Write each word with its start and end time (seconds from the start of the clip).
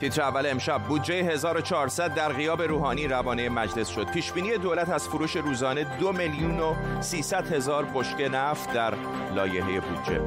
تیتر 0.00 0.22
اول 0.22 0.46
امشب 0.46 0.78
بودجه 0.78 1.14
1400 1.14 2.14
در 2.14 2.32
غیاب 2.32 2.62
روحانی 2.62 3.08
روانه 3.08 3.48
مجلس 3.48 3.88
شد. 3.88 4.06
پیشبینی 4.06 4.58
دولت 4.58 4.88
از 4.88 5.08
فروش 5.08 5.36
روزانه 5.36 5.84
دو 6.00 6.12
میلیون 6.12 6.60
و 6.60 6.74
300 7.00 7.52
هزار 7.52 7.84
بشکه 7.94 8.28
نفت 8.28 8.72
در 8.72 8.94
لایحه 9.34 9.80
بودجه. 9.80 10.20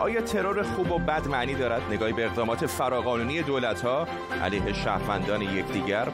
آیا 0.00 0.20
ترور 0.20 0.62
خوب 0.62 0.90
و 0.90 0.98
بد 0.98 1.28
معنی 1.28 1.54
دارد؟ 1.54 1.82
نگاهی 1.90 2.12
به 2.12 2.26
اقدامات 2.26 2.66
فراقانونی 2.66 3.42
دولت 3.42 3.80
ها 3.80 4.06
علیه 4.42 4.72
شهروندان 4.72 5.42
یکدیگر 5.42 6.08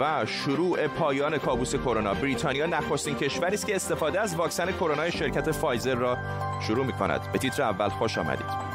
و 0.00 0.26
شروع 0.26 0.86
پایان 0.86 1.38
کابوس 1.38 1.74
کرونا. 1.74 2.14
بریتانیا 2.14 2.66
نخستین 2.66 3.14
کشوری 3.14 3.54
است 3.54 3.66
که 3.66 3.76
استفاده 3.76 4.20
از 4.20 4.36
واکسن 4.36 4.72
کرونا 4.72 5.10
شرکت 5.10 5.50
فایزر 5.50 5.94
را 5.94 6.18
شروع 6.60 6.86
می 6.86 6.92
کند 6.92 7.32
به 7.32 7.38
تیتر 7.38 7.62
اول 7.62 7.88
خوش 7.88 8.18
آمدید. 8.18 8.69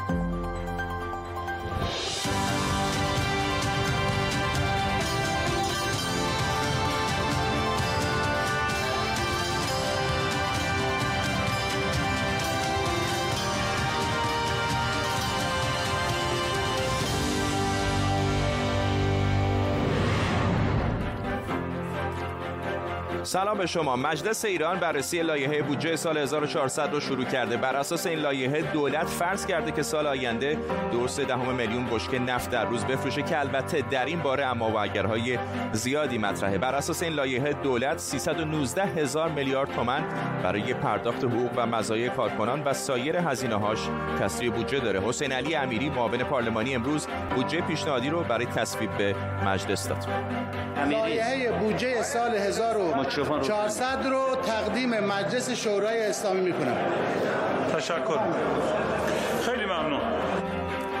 سلام 23.26 23.58
به 23.58 23.66
شما. 23.66 23.96
مجلس 23.96 24.44
ایران 24.44 24.80
بررسی 24.80 25.22
لایحه 25.22 25.62
بودجه 25.62 25.96
سال 25.96 26.18
1400 26.18 26.92
رو 26.92 27.00
شروع 27.00 27.24
کرده. 27.24 27.56
بر 27.56 27.76
اساس 27.76 28.06
این 28.06 28.18
لایحه 28.18 28.62
دولت 28.62 29.06
فرض 29.06 29.46
کرده 29.46 29.72
که 29.72 29.82
سال 29.82 30.06
آینده 30.06 30.58
دو 30.92 31.06
دهم 31.06 31.54
میلیون 31.54 31.86
بشکه 31.86 32.18
نفت 32.18 32.50
در 32.50 32.64
روز 32.64 32.84
بفروشه 32.84 33.22
که 33.22 33.40
البته 33.40 33.84
در 33.90 34.04
این 34.04 34.20
باره 34.20 34.44
اما 34.44 34.70
و 34.70 34.78
اگرهای 34.78 35.38
زیادی 35.72 36.18
مطرحه. 36.18 36.58
بر 36.58 36.74
اساس 36.74 37.02
این 37.02 37.12
لایحه 37.12 37.52
دولت 37.52 37.98
319 37.98 38.82
هزار 38.82 39.28
میلیارد 39.28 39.72
تومان 39.72 40.04
برای 40.42 40.74
پرداخت 40.74 41.24
حقوق 41.24 41.50
و 41.56 41.66
مزایای 41.66 42.10
کارکنان 42.10 42.62
و 42.64 42.72
سایر 42.72 43.16
هزینه 43.16 43.56
هاش 43.56 43.78
تصویب 44.20 44.54
بودجه 44.54 44.78
داره. 44.78 45.00
حسین 45.00 45.32
علی 45.32 45.54
امیری 45.54 45.88
معاون 45.88 46.18
پارلمانی 46.18 46.74
امروز 46.74 47.06
بودجه 47.34 47.60
پیشنهادی 47.60 48.10
رو 48.10 48.22
برای 48.22 48.46
تصویب 48.46 48.96
به 48.98 49.14
مجلس 49.46 49.88
داد. 49.88 50.06
لایحه 50.90 51.52
بودجه 51.52 52.02
سال 52.02 52.36
1000 52.36 52.76
400 53.24 54.06
رو 54.06 54.36
تقدیم 54.46 55.00
مجلس 55.00 55.50
شورای 55.50 56.06
اسلامی 56.06 56.40
می‌کنم. 56.40 56.76
تشکر. 57.76 58.18
خیلی 59.46 59.64
ممنون. 59.64 60.00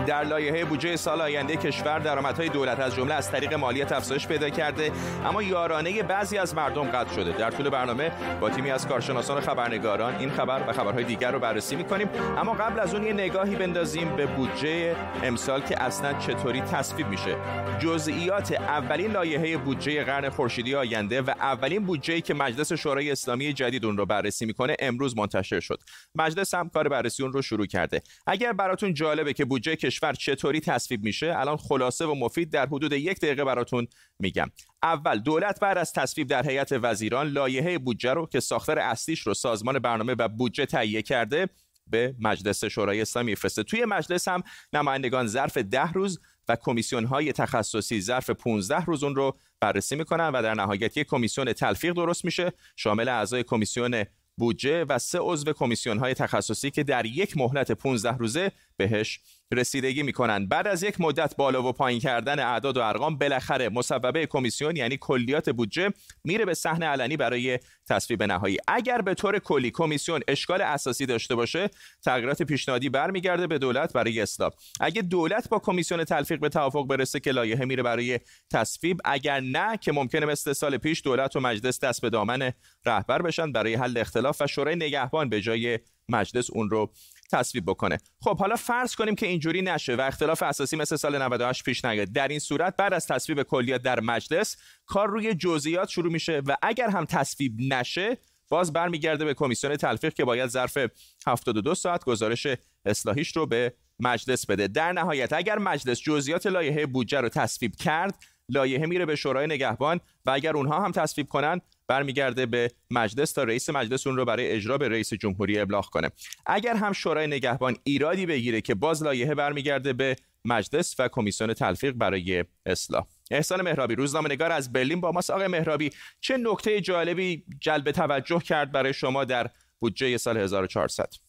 در 0.06 0.24
لایحه 0.24 0.64
بودجه 0.64 0.96
سال 0.96 1.20
آینده 1.20 1.56
کشور 1.56 1.98
درآمدهای 1.98 2.48
دولت 2.48 2.80
از 2.80 2.94
جمله 2.94 3.14
از 3.14 3.30
طریق 3.30 3.54
مالیات 3.54 3.92
افزایش 3.92 4.26
پیدا 4.26 4.50
کرده 4.50 4.92
اما 5.24 5.42
یارانه 5.42 6.02
بعضی 6.02 6.38
از 6.38 6.54
مردم 6.54 6.84
قطع 6.84 7.14
شده. 7.14 7.32
در 7.32 7.50
طول 7.50 7.70
برنامه 7.70 8.12
با 8.40 8.50
تیمی 8.50 8.70
از 8.70 8.88
کارشناسان 8.88 9.38
و 9.38 9.40
خبرنگاران 9.40 10.14
این 10.14 10.30
خبر 10.30 10.64
و 10.68 10.72
خبرهای 10.72 11.04
دیگر 11.04 11.32
رو 11.32 11.38
بررسی 11.38 11.76
می‌کنیم. 11.76 12.08
اما 12.38 12.52
قبل 12.54 12.80
از 12.80 12.94
اون 12.94 13.06
یه 13.06 13.12
نگاهی 13.12 13.56
بندازیم 13.56 14.16
به 14.16 14.26
بودجه 14.26 14.96
امسال 15.22 15.60
که 15.60 15.82
اصلا 15.82 16.12
چطوری 16.18 16.60
تصویب 16.60 17.08
میشه. 17.08 17.36
جزئیات 17.78 18.52
اولین 18.52 19.10
لایحه 19.10 19.56
بودجه 19.56 20.04
قرن 20.04 20.28
خورشیدی 20.28 20.74
آینده 20.74 21.22
و 21.22 21.30
اولین 21.30 21.84
بودجه 21.86 22.20
که 22.20 22.34
مجلس 22.34 22.72
شورای 22.72 23.10
اسلامی 23.10 23.52
جدید 23.52 23.84
اون 23.84 23.96
رو 23.96 24.06
بررسی 24.06 24.46
می‌کنه 24.46 24.76
امروز 24.78 25.16
منتشر 25.16 25.60
شد. 25.60 25.80
مجلس 26.14 26.54
هم 26.54 26.68
کار 26.68 26.88
بررسی 26.88 27.22
اون 27.22 27.32
رو 27.32 27.42
شروع 27.42 27.66
کرده. 27.66 28.02
اگر 28.26 28.52
براتون 28.52 28.94
جالبه 28.94 29.32
که 29.32 29.44
بودجه 29.44 29.76
کشور 29.76 29.95
چطوری 30.12 30.60
تصویب 30.60 31.04
میشه؟ 31.04 31.34
الان 31.36 31.56
خلاصه 31.56 32.06
و 32.06 32.14
مفید 32.14 32.50
در 32.50 32.66
حدود 32.66 32.92
یک 32.92 33.18
دقیقه 33.18 33.44
براتون 33.44 33.86
میگم. 34.18 34.50
اول 34.82 35.18
دولت 35.18 35.60
بعد 35.60 35.78
از 35.78 35.92
تصویب 35.92 36.28
در 36.28 36.48
هیئت 36.48 36.72
وزیران 36.72 37.28
لایحه 37.28 37.78
بودجه 37.78 38.12
رو 38.12 38.26
که 38.26 38.40
ساختار 38.40 38.78
اصلیش 38.78 39.20
رو 39.20 39.34
سازمان 39.34 39.78
برنامه 39.78 40.14
و 40.18 40.28
بودجه 40.28 40.66
تهیه 40.66 41.02
کرده 41.02 41.48
به 41.86 42.14
مجلس 42.20 42.64
شورای 42.64 43.00
اسلامی 43.00 43.34
فرسته 43.34 43.62
توی 43.62 43.84
مجلس 43.84 44.28
هم 44.28 44.42
نمایندگان 44.72 45.26
ظرف 45.26 45.58
ده 45.58 45.92
روز 45.92 46.20
و 46.48 46.56
کمیسیون 46.56 47.04
های 47.04 47.32
تخصصی 47.32 48.00
ظرف 48.00 48.30
15 48.30 48.84
روز 48.84 49.04
اون 49.04 49.16
رو 49.16 49.38
بررسی 49.60 49.96
می‌کنن 49.96 50.28
و 50.28 50.42
در 50.42 50.54
نهایت 50.54 50.96
یک 50.96 51.06
کمیسیون 51.06 51.52
تلفیق 51.52 51.92
درست 51.92 52.24
میشه. 52.24 52.52
شامل 52.76 53.08
اعضای 53.08 53.42
کمیسیون 53.42 54.04
بودجه 54.38 54.84
و 54.84 54.98
سه 54.98 55.18
عضو 55.18 55.52
کمیسیون 55.52 55.98
های 55.98 56.14
تخصصی 56.14 56.70
که 56.70 56.82
در 56.82 57.06
یک 57.06 57.36
مهلت 57.36 57.72
15 57.72 58.16
روزه 58.16 58.52
بهش 58.76 59.20
رسیدگی 59.52 60.02
می‌کنن. 60.02 60.46
بعد 60.46 60.66
از 60.66 60.82
یک 60.82 61.00
مدت 61.00 61.36
بالا 61.36 61.62
و 61.62 61.72
پایین 61.72 62.00
کردن 62.00 62.38
اعداد 62.38 62.76
و 62.76 62.80
ارقام 62.80 63.18
بالاخره 63.18 63.68
مصوبه 63.68 64.26
کمیسیون 64.26 64.76
یعنی 64.76 64.96
کلیات 65.00 65.50
بودجه 65.50 65.92
میره 66.24 66.44
به 66.44 66.54
صحنه 66.54 66.86
علنی 66.86 67.16
برای 67.16 67.58
تصویب 67.88 68.22
نهایی. 68.22 68.58
اگر 68.68 69.02
به 69.02 69.14
طور 69.14 69.38
کلی 69.38 69.70
کمیسیون 69.70 70.20
اشکال 70.28 70.62
اساسی 70.62 71.06
داشته 71.06 71.34
باشه 71.34 71.70
تغییرات 72.04 72.42
پیشنهادی 72.42 72.88
برمیگرده 72.88 73.46
به 73.46 73.58
دولت 73.58 73.92
برای 73.92 74.20
اصلاح 74.20 74.50
اگه 74.80 75.02
دولت 75.02 75.48
با 75.48 75.58
کمیسیون 75.58 76.04
تلفیق 76.04 76.40
به 76.40 76.48
توافق 76.48 76.86
برسه 76.86 77.20
که 77.20 77.32
لایحه 77.32 77.64
میره 77.64 77.82
برای 77.82 78.20
تصویب 78.52 79.00
اگر 79.04 79.40
نه 79.40 79.76
که 79.76 79.92
ممکنه 79.92 80.26
مثل 80.26 80.52
سال 80.52 80.76
پیش 80.76 81.02
دولت 81.04 81.36
و 81.36 81.40
مجلس 81.40 81.80
دست 81.80 82.00
به 82.00 82.10
دامن 82.10 82.52
رهبر 82.86 83.22
بشن 83.22 83.52
برای 83.52 83.74
حل 83.74 83.98
اختلاف 83.98 84.42
و 84.42 84.46
شورای 84.46 84.76
نگهبان 84.76 85.28
به 85.28 85.40
جای 85.40 85.78
مجلس 86.08 86.50
اون 86.50 86.70
رو 86.70 86.92
تصویب 87.32 87.64
بکنه. 87.66 87.98
خب 88.20 88.38
حالا 88.38 88.56
فرض 88.56 88.94
کنیم 88.94 89.14
که 89.14 89.26
اینجوری 89.26 89.62
نشه 89.62 89.94
و 89.94 90.00
اختلاف 90.00 90.42
اساسی 90.42 90.76
مثل 90.76 90.96
سال 90.96 91.22
98 91.22 91.64
پیش 91.64 91.84
نیاد 91.84 92.12
در 92.12 92.28
این 92.28 92.38
صورت 92.38 92.76
بعد 92.76 92.94
از 92.94 93.06
تصویب 93.06 93.42
کلیات 93.42 93.82
در 93.82 94.00
مجلس 94.00 94.56
کار 94.86 95.08
روی 95.08 95.34
جزئیات 95.34 95.88
شروع 95.88 96.12
میشه 96.12 96.42
و 96.46 96.56
اگر 96.62 96.88
هم 96.88 97.04
تصویب 97.04 97.52
نشه 97.58 98.18
باز 98.48 98.72
برمیگرده 98.72 99.24
به 99.24 99.34
کمیسیون 99.34 99.76
تلفیق 99.76 100.14
که 100.14 100.24
باید 100.24 100.50
ظرف 100.50 100.78
72 101.26 101.74
ساعت 101.74 102.04
گزارش 102.04 102.46
اصلاحیش 102.84 103.36
رو 103.36 103.46
به 103.46 103.74
مجلس 104.00 104.46
بده. 104.46 104.68
در 104.68 104.92
نهایت 104.92 105.32
اگر 105.32 105.58
مجلس 105.58 106.00
جزئیات 106.00 106.46
لایحه 106.46 106.86
بودجه 106.86 107.20
رو 107.20 107.28
تصویب 107.28 107.76
کرد 107.76 108.14
لایحه 108.48 108.86
میره 108.86 109.06
به 109.06 109.16
شورای 109.16 109.46
نگهبان 109.46 110.00
و 110.26 110.30
اگر 110.30 110.56
اونها 110.56 110.80
هم 110.80 110.92
تصویب 110.92 111.28
کنن 111.28 111.60
برمیگرده 111.88 112.46
به 112.46 112.70
مجلس 112.90 113.32
تا 113.32 113.42
رئیس 113.42 113.70
مجلس 113.70 114.06
اون 114.06 114.16
رو 114.16 114.24
برای 114.24 114.50
اجرا 114.50 114.78
به 114.78 114.88
رئیس 114.88 115.14
جمهوری 115.14 115.58
ابلاغ 115.58 115.86
کنه. 115.86 116.10
اگر 116.46 116.74
هم 116.74 116.92
شورای 116.92 117.26
نگهبان 117.26 117.76
ایرادی 117.84 118.26
بگیره 118.26 118.60
که 118.60 118.74
باز 118.74 119.02
لایحه 119.02 119.34
برمیگرده 119.34 119.92
به 119.92 120.16
مجلس 120.44 120.94
و 120.98 121.08
کمیسیون 121.08 121.54
تلفیق 121.54 121.92
برای 121.92 122.44
اصلاح. 122.66 123.06
احسان 123.30 123.62
مهرابی 123.62 123.94
روزنامه 123.94 124.28
نگار 124.28 124.52
از 124.52 124.72
برلین 124.72 125.00
با 125.00 125.12
ماست. 125.12 125.30
آقای 125.30 125.46
مهرابی 125.46 125.90
چه 126.20 126.36
نکته 126.36 126.80
جالبی 126.80 127.44
جلب 127.60 127.90
توجه 127.90 128.38
کرد 128.38 128.72
برای 128.72 128.92
شما 128.92 129.24
در 129.24 129.50
بودجه 129.78 130.16
سال 130.16 130.36
1400 130.36 131.25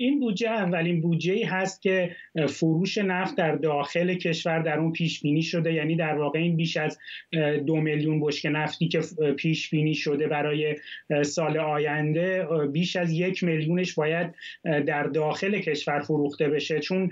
این 0.00 0.20
بودجه 0.20 0.48
اولین 0.48 1.00
بودجه 1.00 1.32
ای 1.32 1.42
هست 1.42 1.82
که 1.82 2.16
فروش 2.48 2.98
نفت 2.98 3.36
در 3.36 3.56
داخل 3.56 4.14
کشور 4.14 4.58
در 4.58 4.78
اون 4.78 4.92
پیش 4.92 5.22
بینی 5.22 5.42
شده. 5.42 5.72
یعنی 5.72 5.96
در 5.96 6.14
واقع 6.14 6.38
این 6.38 6.56
بیش 6.56 6.76
از 6.76 6.98
دو 7.66 7.76
میلیون 7.76 8.20
بشکه 8.20 8.48
نفتی 8.48 8.88
که 8.88 9.00
پیش 9.36 9.70
بینی 9.70 9.94
شده 9.94 10.28
برای 10.28 10.76
سال 11.22 11.58
آینده 11.58 12.46
بیش 12.72 12.96
از 12.96 13.12
یک 13.12 13.44
میلیونش 13.44 13.94
باید 13.94 14.34
در 14.64 15.02
داخل 15.02 15.58
کشور 15.58 16.00
فروخته 16.00 16.48
بشه. 16.48 16.80
چون 16.80 17.10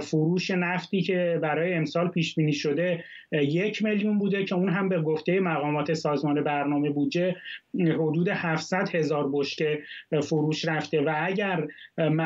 فروش 0.00 0.50
نفتی 0.50 1.02
که 1.02 1.38
برای 1.42 1.74
امسال 1.74 2.08
پیش 2.08 2.34
بینی 2.34 2.52
شده 2.52 3.04
یک 3.32 3.84
میلیون 3.84 4.18
بوده 4.18 4.44
که 4.44 4.54
اون 4.54 4.68
هم 4.68 4.88
به 4.88 5.00
گفته 5.00 5.40
مقامات 5.40 5.94
سازمان 5.94 6.44
برنامه 6.44 6.90
بودجه 6.90 7.36
حدود 7.74 8.28
700 8.28 8.94
هزار 8.94 9.30
بشکه 9.32 9.82
فروش 10.22 10.68
رفته. 10.68 11.00
و 11.00 11.14
اگر 11.16 11.66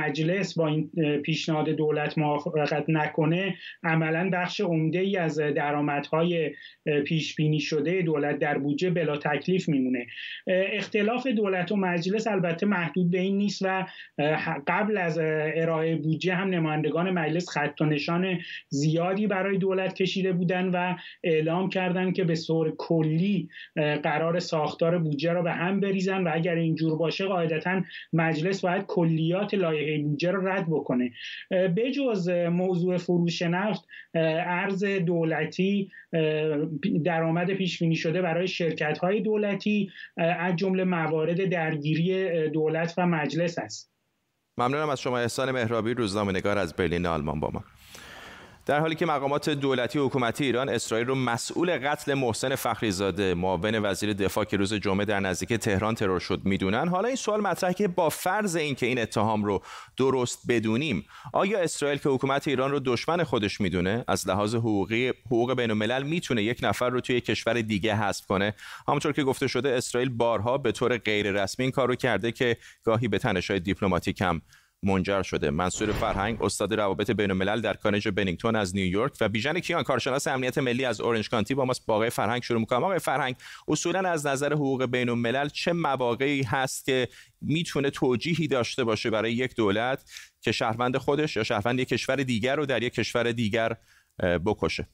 مجلس 0.01 0.59
با 0.59 0.67
این 0.67 0.91
پیشنهاد 1.25 1.69
دولت 1.69 2.19
موافقت 2.19 2.85
نکنه 2.89 3.55
عملا 3.83 4.31
بخش 4.33 4.61
عمده 4.61 4.99
ای 4.99 5.17
از 5.17 5.39
درآمدهای 5.39 6.51
پیش 7.07 7.35
بینی 7.35 7.61
شده 7.61 8.03
دولت 8.03 8.39
در 8.39 8.59
بودجه 8.59 8.91
بلا 8.91 9.17
تکلیف 9.17 9.69
میمونه. 9.69 10.07
اختلاف 10.47 11.27
دولت 11.27 11.73
و 11.73 11.77
مجلس 11.77 12.27
البته 12.27 12.67
محدود 12.67 13.11
به 13.11 13.19
این 13.21 13.37
نیست 13.37 13.63
و 13.63 13.87
قبل 14.67 14.99
از 14.99 15.19
ارائه 15.55 15.97
بودجه 15.97 16.35
هم 16.35 16.49
نمایندگان 16.49 17.11
مجلس 17.11 17.49
خط 17.49 17.81
و 17.81 17.85
نشان 17.85 18.39
زیادی 18.69 19.27
برای 19.27 19.59
دولت 19.59 19.95
کشیده 19.95 20.33
بودن 20.33 20.69
و 20.69 20.97
اعلام 21.25 21.69
کردن 21.69 22.13
که 22.13 22.25
به 22.25 22.35
صور 22.35 22.75
کلی 22.79 23.49
قرار 24.03 24.39
ساختار 24.39 24.99
بودجه 24.99 25.33
را 25.33 25.43
به 25.43 25.53
هم 25.53 25.81
بریزن 25.81 26.25
و 26.25 26.31
اگر 26.35 26.55
اینجور 26.55 26.97
باشه 26.97 27.25
قاعدتا 27.25 27.83
مجلس 28.13 28.61
باید 28.61 28.87
کلیات 28.87 29.55
لایحه 29.55 29.90
بودجه 29.99 30.31
رو 30.31 30.49
رد 30.49 30.67
بکنه. 30.71 31.13
بجز 31.51 32.29
موضوع 32.29 32.97
فروش 32.97 33.43
نفت 33.43 33.87
ارز 34.15 34.85
دولتی 34.85 35.91
درآمد 37.05 37.51
پیش 37.51 37.79
بینی 37.79 37.97
شده 37.97 38.23
برای 38.23 38.49
شرکت 38.49 38.99
های 38.99 39.21
دولتی 39.21 39.91
از 40.17 40.57
جمله 40.57 40.85
موارد 40.85 41.45
درگیری 41.45 42.49
دولت 42.49 42.95
و 42.99 43.07
مجلس 43.07 43.59
است. 43.59 43.91
ممنونم 44.59 44.89
از 44.89 45.01
شما 45.01 45.19
احسان 45.19 45.51
مهرابی 45.51 45.95
روزنامه 45.95 46.33
نگار 46.33 46.59
از 46.59 46.77
برلین 46.77 47.07
آلمان 47.07 47.41
با 47.41 47.51
ما. 47.51 47.65
در 48.71 48.81
حالی 48.81 48.95
که 48.95 49.07
مقامات 49.07 49.51
دولتی 49.51 49.99
و 49.99 50.07
حکومتی 50.07 50.45
ایران 50.45 50.69
اسرائیل 50.69 51.07
رو 51.07 51.15
مسئول 51.15 51.79
قتل 51.79 52.15
محسن 52.15 52.55
فخریزاده. 52.55 53.35
معاون 53.35 53.79
وزیر 53.79 54.13
دفاع 54.13 54.45
که 54.45 54.57
روز 54.57 54.75
جمعه 54.75 55.05
در 55.05 55.21
نزدیکی 55.21 55.59
تهران 55.59 55.95
ترور 55.95 56.21
شد 56.21 56.41
می‌دونن. 56.45 56.89
حالا 56.89 57.09
این 57.09 57.17
سوال 57.17 57.41
مطرح 57.41 57.73
که 57.73 57.89
با 57.89 58.09
فرض 58.09 58.57
اینکه 58.57 58.87
این 58.87 58.99
اتهام 58.99 59.45
رو 59.45 59.63
درست 59.97 60.43
بدونیم 60.49 61.05
آیا 61.33 61.61
اسرائیل 61.61 61.99
که 61.99 62.09
حکومت 62.09 62.49
ایران 62.49 62.71
رو 62.71 62.81
دشمن 62.81 63.25
خودش 63.25 63.61
می‌دونه؟ 63.61 64.05
از 64.09 64.29
لحاظ 64.29 64.55
حقوقی 64.55 65.09
حقوق 65.27 65.55
بین 65.55 65.71
الملل 65.71 66.03
می‌تونه 66.03 66.43
یک 66.43 66.59
نفر 66.63 66.89
رو 66.91 67.01
توی 67.01 67.21
کشور 67.21 67.61
دیگه 67.61 67.97
حذف 67.97 68.27
کنه؟ 68.27 68.55
همونطور 68.89 69.13
که 69.13 69.23
گفته 69.23 69.47
شده 69.47 69.69
اسرائیل 69.69 70.09
بارها 70.09 70.59
به 70.59 70.73
طور 70.73 70.99
غیر 70.99 71.33
رسمی 71.33 71.63
این 71.63 71.73
کارو 71.73 71.95
کرده 71.95 72.33
که 72.33 72.57
گاهی 72.85 73.09
به 73.09 73.19
تنش‌های 73.19 73.61
دیپلماتیک 73.61 74.21
هم 74.21 74.43
منجر 74.83 75.23
شده. 75.23 75.51
منصور 75.51 75.93
فرهنگ 75.93 76.43
استاد 76.43 76.75
روابط 76.75 77.11
بین 77.11 77.31
الملل 77.31 77.61
در 77.61 77.75
کالج 77.75 78.09
بنینگتون 78.09 78.57
از 78.57 78.77
نیویورک 78.77 79.13
و 79.21 79.29
بیژن 79.29 79.61
کیان 79.61 79.83
کارشناس 79.83 80.27
امنیت 80.27 80.59
ملی 80.59 80.85
از 80.85 81.01
اورنج 81.01 81.29
کانتی 81.29 81.55
با 81.55 81.65
ماست. 81.65 81.87
با 81.87 81.95
آقای 81.95 82.11
فرهنگ 82.11 82.43
شروع 82.43 82.61
می‌کنم. 82.61 82.85
آقای 82.85 82.99
فرهنگ 82.99 83.37
اصولا 83.69 84.11
از 84.11 84.27
نظر 84.27 84.53
حقوق 84.53 84.87
بین 84.87 85.09
الملل 85.09 85.49
چه 85.49 85.73
مواقعی 85.73 86.43
هست 86.43 86.85
که 86.85 87.09
می‌تونه 87.41 87.91
توجیهی 87.91 88.49
داشته 88.49 88.85
باشه 88.85 89.11
برای 89.11 89.33
یک 89.33 89.55
دولت 89.55 90.11
که 90.41 90.53
شهروند 90.53 90.97
خودش 90.97 91.37
یا 91.37 91.45
شهروند 91.45 91.81
یک 91.81 91.89
کشور 91.89 92.17
دیگر 92.17 92.57
رو 92.57 92.67
در 92.67 92.83
یک 92.83 92.95
کشور 92.95 93.33
دیگر 93.33 93.77
بکشه؟ 94.47 94.87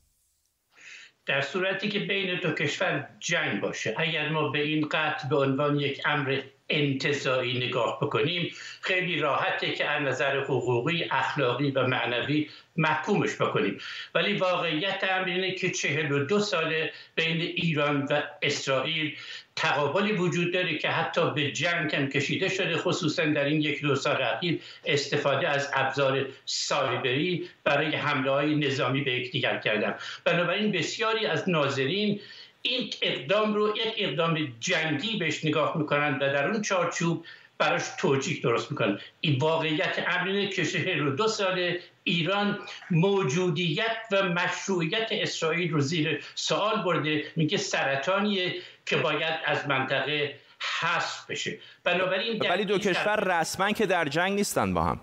در 1.27 1.41
صورتی 1.41 1.89
که 1.89 1.99
بین 1.99 2.41
دو 2.43 2.53
کشور 2.53 3.09
جنگ 3.21 3.61
باشه. 3.61 3.95
اگر 3.99 4.29
ما 4.29 4.49
به 4.49 4.63
این 4.63 4.89
قطع 4.89 5.29
به 5.29 5.37
عنوان 5.37 5.81
یک 5.81 6.03
امر 6.05 6.43
انتظایی 6.71 7.67
نگاه 7.67 7.99
بکنیم. 8.03 8.53
خیلی 8.81 9.19
راحته 9.19 9.73
که 9.73 9.85
از 9.85 10.03
نظر 10.03 10.41
حقوقی 10.41 11.05
اخلاقی 11.11 11.71
و 11.71 11.87
معنوی 11.87 12.49
محکومش 12.77 13.35
بکنیم. 13.41 13.79
ولی 14.15 14.37
واقعیت 14.37 15.05
امر 15.11 15.29
اینه 15.29 15.53
که 15.53 15.71
چهل 15.71 16.13
و 16.13 16.25
دو 16.25 16.41
ساله 16.41 16.93
بین 17.15 17.41
ایران 17.41 18.05
و 18.11 18.23
اسرائیل 18.43 19.17
تقابلی 19.57 20.13
وجود 20.13 20.53
داره 20.53 20.79
که 20.79 20.89
حتی 20.89 21.31
به 21.31 21.53
جنگ 21.53 21.95
هم 21.95 22.09
کشیده 22.09 22.49
شده 22.49 22.77
خصوصا 22.77 23.25
در 23.25 23.45
این 23.45 23.61
یک 23.63 23.83
دو 23.83 23.95
سال 23.95 24.23
اخیر 24.23 24.61
استفاده 24.85 25.49
از 25.49 25.71
ابزار 25.75 26.27
سایبری 26.45 27.49
برای 27.65 27.97
حمله 27.97 28.31
های 28.31 28.55
نظامی 28.55 29.01
به 29.01 29.13
یکدیگر 29.13 29.59
کردن. 29.59 29.95
بنابراین 30.25 30.73
بسیاری 30.73 31.27
از 31.27 31.49
ناظرین 31.49 32.21
این 32.69 32.91
اقدام 33.03 33.55
رو 33.55 33.77
یک 33.77 33.95
اقدام 33.97 34.55
جنگی 34.61 35.19
بهش 35.19 35.45
نگاه 35.45 35.79
می‌کنند 35.79 36.17
و 36.17 36.19
در 36.19 36.51
اون 36.51 36.63
چارچوب 36.63 37.25
براش 37.59 37.83
توجیه 37.99 38.41
درست 38.41 38.71
می‌کنن. 38.71 38.99
این 39.21 39.39
واقعیت 39.39 40.05
امرینه 40.07 40.49
که 40.49 40.95
رو 40.99 41.11
دو 41.11 41.29
ساله. 41.29 41.81
ایران 42.05 42.59
موجودیت 42.91 43.97
و 44.13 44.23
مشروعیت 44.23 45.09
اسرائیل 45.11 45.73
رو 45.73 45.81
زیر 45.81 46.25
سوال 46.35 46.83
برده. 46.83 47.25
میگه 47.37 47.59
سرطانیه 47.59 48.55
که 48.87 48.97
باید 48.97 49.39
از 49.47 49.69
منطقه 49.69 50.35
حذف 50.81 51.31
بشه. 51.31 51.59
بنابراین 51.85 52.43
ولی 52.51 52.65
دو 52.65 52.79
کشور 52.79 53.41
رسما 53.41 53.73
که 53.73 53.87
در 53.87 54.09
جنگ 54.09 54.33
نیستن 54.33 54.75
با 54.75 54.83
هم. 54.83 55.01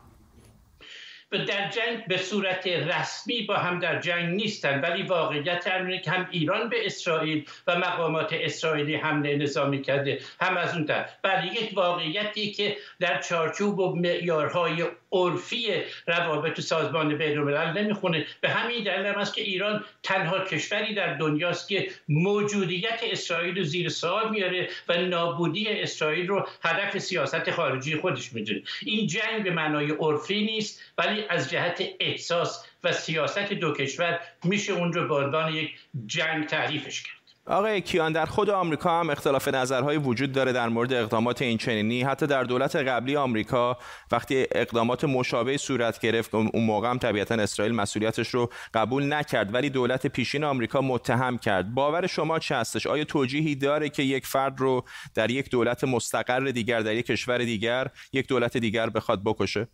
در 1.37 1.69
جنگ 1.69 2.07
به 2.07 2.17
صورت 2.17 2.67
رسمی 2.67 3.41
با 3.41 3.55
هم 3.55 3.79
در 3.79 3.99
جنگ 3.99 4.35
نیستند 4.35 4.83
ولی 4.83 5.03
واقعیت 5.03 5.67
اینه 5.67 5.99
که 5.99 6.11
هم 6.11 6.27
ایران 6.31 6.69
به 6.69 6.85
اسرائیل 6.85 7.45
و 7.67 7.77
مقامات 7.77 8.33
اسرائیلی 8.33 8.95
حمله 8.95 9.37
نظامی 9.37 9.81
کرده 9.81 10.19
هم 10.41 10.57
از 10.57 10.73
اون 10.75 10.85
طرف. 10.85 11.09
بله 11.21 11.53
یک 11.53 11.77
واقعیتی 11.77 12.51
که 12.51 12.77
در 12.99 13.21
چارچوب 13.21 13.79
و 13.79 13.95
معیارهای 13.95 14.85
عرفی 15.13 15.67
روابط 16.07 16.59
سازمان 16.59 17.17
بین 17.17 17.37
الملل 17.37 17.81
نمی‌خونه. 17.81 18.25
به 18.41 18.49
همین 18.49 18.83
دلیل 18.83 19.05
هم 19.05 19.15
است 19.15 19.35
که 19.35 19.41
ایران 19.41 19.83
تنها 20.03 20.39
کشوری 20.39 20.93
در 20.93 21.13
دنیاست 21.13 21.69
که 21.69 21.89
موجودیت 22.09 22.99
اسرائیل 23.03 23.57
رو 23.57 23.63
زیر 23.63 23.89
سوال 23.89 24.29
میاره 24.29 24.69
و 24.87 24.97
نابودی 24.97 25.67
اسرائیل 25.67 26.27
رو 26.27 26.47
هدف 26.63 26.97
سیاست 26.97 27.51
خارجی 27.51 27.95
خودش 27.95 28.33
می‌دونه. 28.33 28.61
این 28.81 29.07
جنگ 29.07 29.43
به 29.43 29.51
معنای 29.51 29.91
عرفی 29.91 30.41
نیست 30.45 30.81
ولی 30.97 31.23
از 31.29 31.49
جهت 31.49 31.83
احساس 31.99 32.65
و 32.83 32.91
سیاست 32.91 33.53
دو 33.53 33.73
کشور 33.73 34.19
میشه 34.43 34.73
اون 34.73 34.93
رو 34.93 35.07
به 35.07 35.15
عنوان 35.15 35.53
یک 35.53 35.75
جنگ 36.07 36.45
تعریفش 36.45 37.03
کرد. 37.03 37.22
آقای 37.45 37.81
کیان 37.81 38.11
در 38.11 38.25
خود 38.25 38.49
آمریکا 38.49 38.99
هم 38.99 39.09
اختلاف 39.09 39.47
نظرهایی 39.47 39.97
وجود 39.97 40.31
داره 40.31 40.51
در 40.51 40.69
مورد 40.69 40.93
اقدامات 40.93 41.41
این 41.41 41.57
چنینی. 41.57 42.03
حتی 42.03 42.27
در 42.27 42.43
دولت 42.43 42.75
قبلی 42.75 43.15
آمریکا 43.15 43.77
وقتی 44.11 44.45
اقدامات 44.51 45.03
مشابه 45.03 45.57
صورت 45.57 45.99
گرفت 45.99 46.35
اون 46.35 46.51
موقع 46.53 46.89
هم 46.89 46.97
طبیعتا 46.97 47.35
اسرائیل 47.35 47.75
مسئولیتش 47.75 48.27
رو 48.27 48.49
قبول 48.73 49.13
نکرد 49.13 49.53
ولی 49.53 49.69
دولت 49.69 50.07
پیشین 50.07 50.43
آمریکا 50.43 50.81
متهم 50.81 51.37
کرد. 51.37 51.73
باور 51.73 52.07
شما 52.07 52.39
چه 52.39 52.55
هستش؟ 52.55 52.87
آیا 52.87 53.03
توجیهی 53.03 53.55
داره 53.55 53.89
که 53.89 54.03
یک 54.03 54.27
فرد 54.27 54.59
رو 54.59 54.83
در 55.15 55.31
یک 55.31 55.49
دولت 55.49 55.83
مستقر 55.83 56.39
دیگر 56.39 56.79
در 56.79 56.95
یک 56.95 57.05
کشور 57.05 57.37
دیگر 57.37 57.87
یک 58.13 58.27
دولت 58.27 58.57
دیگر 58.57 58.89
بخواد 58.89 59.23
بکشه؟ 59.25 59.67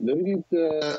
ببینید 0.00 0.44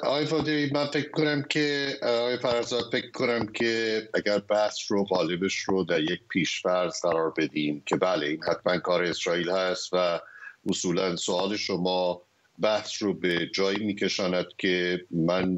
آقای 0.03 0.25
فاطمی 0.25 0.69
من 0.73 0.85
فکر 0.85 1.09
کنم 1.11 1.44
که 1.44 1.97
آقای 2.01 2.38
فرزاد 2.38 2.91
فکر 2.91 3.11
کنم 3.11 3.47
که 3.47 4.01
اگر 4.13 4.39
بحث 4.39 4.77
رو 4.88 5.03
غالبش 5.03 5.55
رو 5.55 5.83
در 5.83 5.99
یک 5.99 6.21
پیشفرض 6.29 7.01
قرار 7.01 7.33
بدیم 7.38 7.83
که 7.85 7.95
بله 7.95 8.25
این 8.25 8.44
حتما 8.44 8.77
کار 8.77 9.03
اسرائیل 9.03 9.49
هست 9.49 9.89
و 9.94 10.19
اصولا 10.69 11.15
سوال 11.15 11.55
شما 11.55 12.21
بحث 12.61 13.03
رو 13.03 13.13
به 13.13 13.49
جایی 13.55 13.85
میکشاند 13.85 14.45
که 14.57 15.05
من 15.11 15.55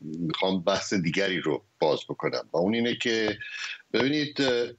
می‌خوام 0.00 0.62
بحث 0.62 0.94
دیگری 0.94 1.40
رو 1.40 1.62
باز 1.78 1.98
بکنم. 2.08 2.48
و 2.52 2.56
اون 2.56 2.74
اینه 2.74 2.94
که 2.94 3.38
ببینید 3.92 4.38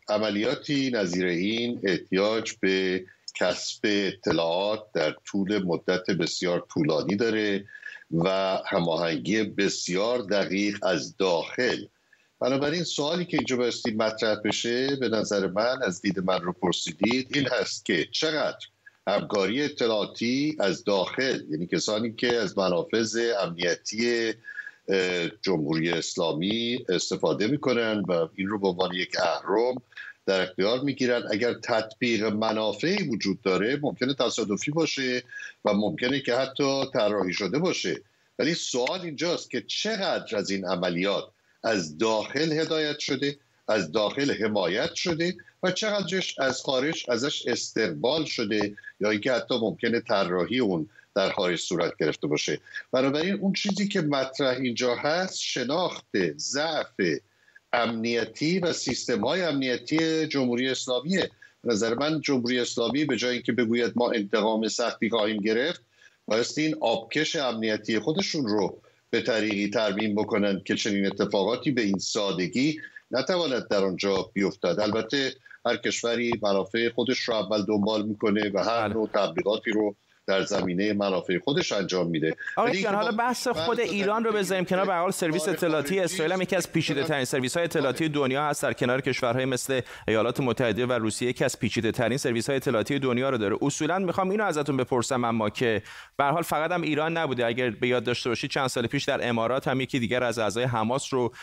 عملیاتی 0.10 0.92
نظیر 0.92 1.26
این 1.26 1.80
احتیاج 1.84 2.54
به 2.62 3.06
کسب 3.36 3.80
اطلاعات 3.84 4.92
در 4.94 5.16
طول 5.26 5.64
مدت 5.64 6.12
بسیار 6.12 6.66
طولانی 6.74 7.16
داره. 7.16 7.66
و 8.12 8.60
هماهنگی 8.66 9.44
بسیار 9.44 10.20
دقیق 10.20 10.86
از 10.86 11.18
داخل. 11.18 11.86
بنابراین 12.40 12.84
سوالی 12.84 13.26
که 13.26 13.38
اینجا 13.38 13.58
بایستی 13.58 13.92
مطرح 13.92 14.36
بشه 14.46 14.96
به 14.96 15.10
نظر 15.10 15.48
من 15.48 15.84
از 15.84 16.02
دید 16.02 16.20
من 16.20 16.42
رو 16.42 16.54
پرسیدید 16.54 17.38
این 17.38 17.48
هست 17.52 17.86
که 17.86 18.08
چقدر 18.12 18.66
همکاری 19.08 19.64
اطلاعاتی 19.64 20.58
از 20.60 20.84
داخل 20.84 21.42
یعنی 21.50 21.68
کسانی 21.68 22.14
که 22.14 22.36
از 22.36 22.58
منافذ 22.58 23.20
امنیتی 23.42 24.34
جمهوری 25.42 25.90
اسلامی 25.90 26.86
استفاده 26.90 27.48
می‌کنن 27.48 28.04
و 28.08 28.28
این 28.36 28.48
رو 28.48 28.60
به 28.60 28.68
عنوان 28.68 28.94
یک 28.94 29.12
اهرم 29.20 29.76
در 30.28 30.42
اختیار 30.42 30.80
می‌گیرن. 30.80 31.24
اگر 31.32 31.54
تطبیق 31.54 32.24
منافعی 32.24 33.04
وجود 33.04 33.42
داره 33.42 33.80
ممکنه 33.82 34.14
تصادفی 34.14 34.72
باشه 34.72 35.24
و 35.66 35.74
ممکنه 35.74 36.20
که 36.20 36.36
حتی 36.36 36.84
طراحی 36.94 37.34
شده 37.34 37.60
باشه. 37.60 38.02
ولی 38.40 38.54
سوال 38.54 39.02
اینجاست 39.02 39.50
که 39.50 39.62
چقدر 39.62 40.38
از 40.38 40.50
این 40.50 40.66
عملیات 40.66 41.24
از 41.64 41.98
داخل 41.98 42.52
هدایت 42.52 43.00
شده 43.00 43.38
از 43.68 43.92
داخل 43.92 44.44
حمایت 44.44 44.94
شده 44.94 45.36
و 45.64 45.72
چقدرش 45.72 46.40
از 46.40 46.62
خارج 46.62 47.06
ازش 47.10 47.48
استقبال 47.48 48.26
شده 48.26 48.76
یا 49.00 49.10
اینکه 49.10 49.32
حتی 49.32 49.56
ممکنه 49.62 50.00
طراحی 50.00 50.60
اون 50.60 50.90
در 51.16 51.32
خارج 51.32 51.60
صورت 51.60 51.98
گرفته 52.00 52.28
باشه. 52.28 52.60
بنابراین 52.92 53.34
اون 53.34 53.54
چیزی 53.54 53.88
که 53.88 54.02
مطرح 54.02 54.58
اینجا 54.58 54.96
هست 54.96 55.40
شناخت 55.40 56.38
ضعف 56.38 57.02
امنیتی 57.78 58.60
و 58.60 58.74
سیستم 58.74 59.22
های 59.22 59.42
امنیتی 59.42 60.28
جمهوری 60.28 60.70
اسلامیه 60.70 61.32
نظر 61.64 61.94
من 61.94 62.22
جمهوری 62.22 62.60
اسلامی 62.60 63.06
به 63.06 63.18
جای 63.18 63.34
اینکه 63.34 63.52
بگوید 63.52 63.94
ما 63.96 64.12
انتقام 64.12 64.68
سختی 64.68 65.10
خواهیم 65.10 65.38
گرفت 65.38 65.82
بایستی 66.26 66.62
این 66.62 66.76
آبکش 66.82 67.36
امنیتی 67.36 68.00
خودشون 68.00 68.48
رو 68.48 68.82
به 69.10 69.22
طریقی 69.22 69.70
ترمیم 69.70 70.16
بکنن 70.16 70.62
که 70.66 70.76
چنین 70.76 71.06
اتفاقاتی 71.06 71.72
به 71.72 71.82
این 71.82 71.98
سادگی 71.98 72.80
نتواند 73.12 73.68
در 73.68 73.84
آنجا 73.84 74.32
بیفتد 74.34 74.80
البته 74.80 75.34
هر 75.66 75.78
کشوری 75.78 76.32
منافع 76.42 76.90
خودش 76.90 77.20
رو 77.20 77.34
اول 77.34 77.66
دنبال 77.66 78.06
می‌کنه 78.06 78.52
و 78.54 78.60
هر 78.60 78.88
بله. 78.88 78.94
نوع 78.94 79.08
تبلیغاتی 79.08 79.72
رو 79.72 79.96
در 80.28 80.42
زمینه 80.42 80.94
منافع 80.94 81.38
خودش 81.40 81.72
انجام 81.72 82.08
میده. 82.08 82.36
آقای 82.56 82.86
حالا 82.86 83.12
بحث 83.12 83.48
خود 83.48 83.80
ایران 83.80 84.24
رو 84.24 84.32
بذاریم 84.32 84.66
کنار 84.66 84.86
به 84.86 84.94
حال 84.94 85.12
سرویس 85.12 85.48
اطلاعاتی 85.48 86.00
اسرائیل 86.00 86.34
هم 86.34 86.42
یکی 86.42 86.56
از 86.56 86.72
پیچیده 86.72 87.04
ترین 87.04 87.26
سرویس 87.26 87.58
های 87.58 87.64
اطلاعاتی 87.64 88.10
دنیا 88.10 88.46
هست 88.46 88.64
در 88.64 88.74
کنار 88.74 89.02
کشورهای 89.02 89.46
مثل 89.46 89.82
ایالات 90.08 90.40
متحده 90.40 90.86
و 90.86 90.92
روسیه 90.92 91.30
یکی 91.30 91.44
از 91.44 91.60
پیچیده 91.60 91.92
ترین 91.92 92.18
سرویس 92.18 92.50
های 92.50 92.56
اطلاعاتی 92.56 93.00
دنیا 93.00 93.30
رو 93.30 93.38
داره. 93.38 93.58
اصولا 93.62 94.00
می‌خوام 94.00 94.30
اینو 94.30 94.44
ازتون 94.44 94.78
بپرسم 94.78 95.24
اما 95.24 95.50
که 95.50 95.82
به 96.18 96.24
حال 96.24 96.44
فقط 96.44 96.72
هم 96.72 96.82
ایران 96.82 97.18
نبوده. 97.18 97.46
اگر 97.46 97.70
به 97.70 97.88
یاد 97.88 98.04
داشته 98.04 98.30
باشید 98.30 98.52
چند 98.52 98.68
سال 98.68 98.88
پیش 98.88 99.04
در 99.04 99.30
امارات 99.30 99.68
هم 99.68 99.82
یکی 99.82 100.00
دیگر 100.00 100.24
از 100.24 100.40
اعضای 100.40 100.64
حماس 100.64 101.14
رو 101.14 101.34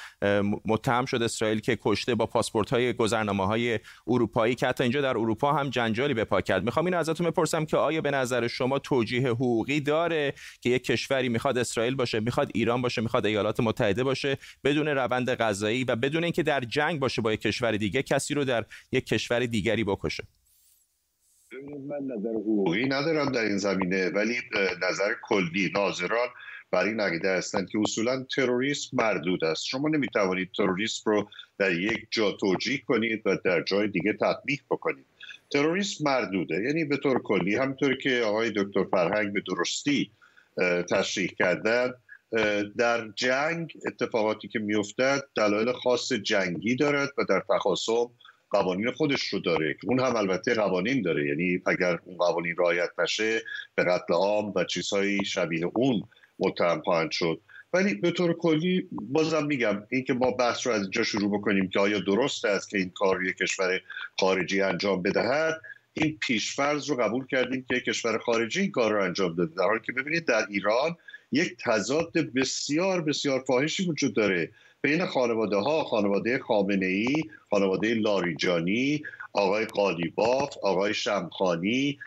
متهم 0.64 1.04
شد 1.04 1.22
اسرائیل 1.22 1.60
که 1.60 1.78
کشته 1.82 2.14
با 2.14 2.26
پاسپورت 2.26 2.70
های 2.70 2.92
گذرنامه 2.92 3.46
های 3.46 3.80
اروپایی 4.06 4.54
که 4.54 4.66
حتی 4.66 4.82
اینجا 4.82 5.00
در 5.00 5.08
اروپا 5.08 5.52
هم 5.52 5.70
جنجالی 5.70 6.14
به 6.14 6.24
پا 6.24 6.40
کرد. 6.40 6.64
می‌خوام 6.64 6.86
اینو 6.86 6.98
ازتون 6.98 7.26
بپرسم 7.26 7.64
که 7.64 7.76
آیا 7.76 8.00
به 8.00 8.10
نظر 8.10 8.46
شما 8.48 8.73
توجیه 8.78 9.28
حقوقی 9.28 9.80
داره 9.80 10.34
که 10.60 10.70
یک 10.70 10.84
کشوری 10.84 11.28
می‌خواد 11.28 11.58
اسرائیل 11.58 11.94
باشه 11.94 12.20
می‌خواد 12.20 12.50
ایران 12.54 12.82
باشه 12.82 13.00
می‌خواد 13.02 13.26
ایالات 13.26 13.60
متحده 13.60 14.04
باشه 14.04 14.38
بدون 14.64 14.88
روند 14.88 15.34
غذایی 15.34 15.84
و 15.84 15.96
بدون 15.96 16.24
اینکه 16.24 16.42
در 16.42 16.60
جنگ 16.60 17.00
باشه 17.00 17.22
با 17.22 17.32
یک 17.32 17.40
کشور 17.40 17.72
دیگه 17.72 18.02
کسی 18.02 18.34
رو 18.34 18.44
در 18.44 18.64
یک 18.92 19.06
کشور 19.06 19.46
دیگری 19.46 19.84
بکشه. 19.84 20.24
من 21.88 22.16
نظر 22.16 22.30
حقوقی 22.30 22.84
ندارم 22.84 23.32
در 23.32 23.40
این 23.40 23.56
زمینه 23.56 24.08
ولی 24.08 24.34
نظر 24.82 25.14
کلی 25.22 25.70
ناظران 25.74 26.28
برای 26.70 26.88
این 26.88 27.00
عقیده 27.00 27.36
هستند 27.36 27.68
که 27.68 27.78
اصولا 27.78 28.26
تروریسم 28.34 28.96
مردود 28.96 29.44
است. 29.44 29.64
شما 29.66 29.88
نمی‌توانید 29.88 30.50
تروریسم 30.56 31.10
رو 31.10 31.28
در 31.58 31.72
یک 31.72 32.06
جا 32.10 32.32
توجیه 32.32 32.78
کنید 32.78 33.22
و 33.24 33.36
در 33.44 33.62
جای 33.62 33.88
دیگه 33.88 34.12
تطبیق 34.12 34.60
بکنید. 34.70 35.06
تروریسم 35.54 36.04
مردوده. 36.04 36.62
یعنی 36.62 36.84
به 36.84 36.96
طور 36.96 37.22
کلی 37.22 37.56
همطور 37.56 37.96
که 37.96 38.22
آقای 38.22 38.50
دکتر 38.56 38.84
فرهنگ 38.84 39.32
به 39.32 39.42
درستی 39.46 40.10
تشریح 40.90 41.28
کردن 41.38 41.94
در 42.78 43.08
جنگ 43.08 43.72
اتفاقاتی 43.86 44.48
که 44.48 44.58
میافتد 44.58 45.22
دلایل 45.34 45.72
خاص 45.72 46.12
جنگی 46.12 46.76
دارد 46.76 47.10
و 47.18 47.24
در 47.28 47.42
تخاصم 47.48 48.10
قوانین 48.50 48.90
خودش 48.90 49.22
رو 49.22 49.38
داره. 49.38 49.74
که 49.74 49.88
اون 49.88 50.00
هم 50.00 50.16
البته 50.16 50.54
قوانین 50.54 51.02
داره. 51.02 51.26
یعنی 51.26 51.62
اگر 51.66 51.98
اون 52.04 52.16
قوانین 52.16 52.54
رعایت 52.58 52.90
نشه 52.98 53.42
به 53.74 53.84
قتل 53.84 54.14
عام 54.14 54.52
و 54.56 54.64
چیزهای 54.64 55.24
شبیه 55.24 55.66
اون 55.74 56.02
متهم 56.38 56.80
خواهند 56.80 57.10
شد. 57.10 57.40
ولی 57.74 57.94
به 57.94 58.10
طور 58.10 58.32
کلی 58.32 58.88
بازم 58.92 59.46
میگم 59.46 59.82
اینکه 59.90 60.14
ما 60.14 60.30
بحث 60.30 60.66
رو 60.66 60.72
از 60.72 60.82
اینجا 60.82 61.02
شروع 61.02 61.38
بکنیم 61.38 61.68
که 61.68 61.80
آیا 61.80 61.98
درست 61.98 62.44
است 62.44 62.70
که 62.70 62.78
این 62.78 62.90
کار 62.90 63.24
یک 63.24 63.36
کشور 63.36 63.80
خارجی 64.20 64.60
انجام 64.60 65.02
بدهد؟ 65.02 65.60
این 65.94 66.18
پیشفرض 66.20 66.90
رو 66.90 66.96
قبول 66.96 67.26
کردیم 67.26 67.64
که 67.68 67.80
کشور 67.80 68.18
خارجی 68.18 68.60
این 68.60 68.70
کار 68.70 68.92
رو 68.92 69.02
انجام 69.02 69.34
داده 69.34 69.54
در 69.54 69.64
حالی 69.64 69.80
که 69.86 69.92
ببینید 69.92 70.24
در 70.24 70.46
ایران 70.48 70.96
یک 71.32 71.56
تضاد 71.64 72.12
بسیار 72.12 73.02
بسیار 73.02 73.44
فاحشی 73.46 73.88
وجود 73.88 74.14
داره 74.14 74.50
بین 74.82 75.06
خانواده 75.06 75.56
ها 75.56 75.84
خانواده 75.84 76.38
خامنه 76.38 76.86
ای 76.86 77.22
خانواده 77.50 77.94
لاریجانی 77.94 79.02
آقای 79.32 79.64
قالیباف 79.64 80.56
آقای 80.62 80.94
شمخانی 80.94 81.98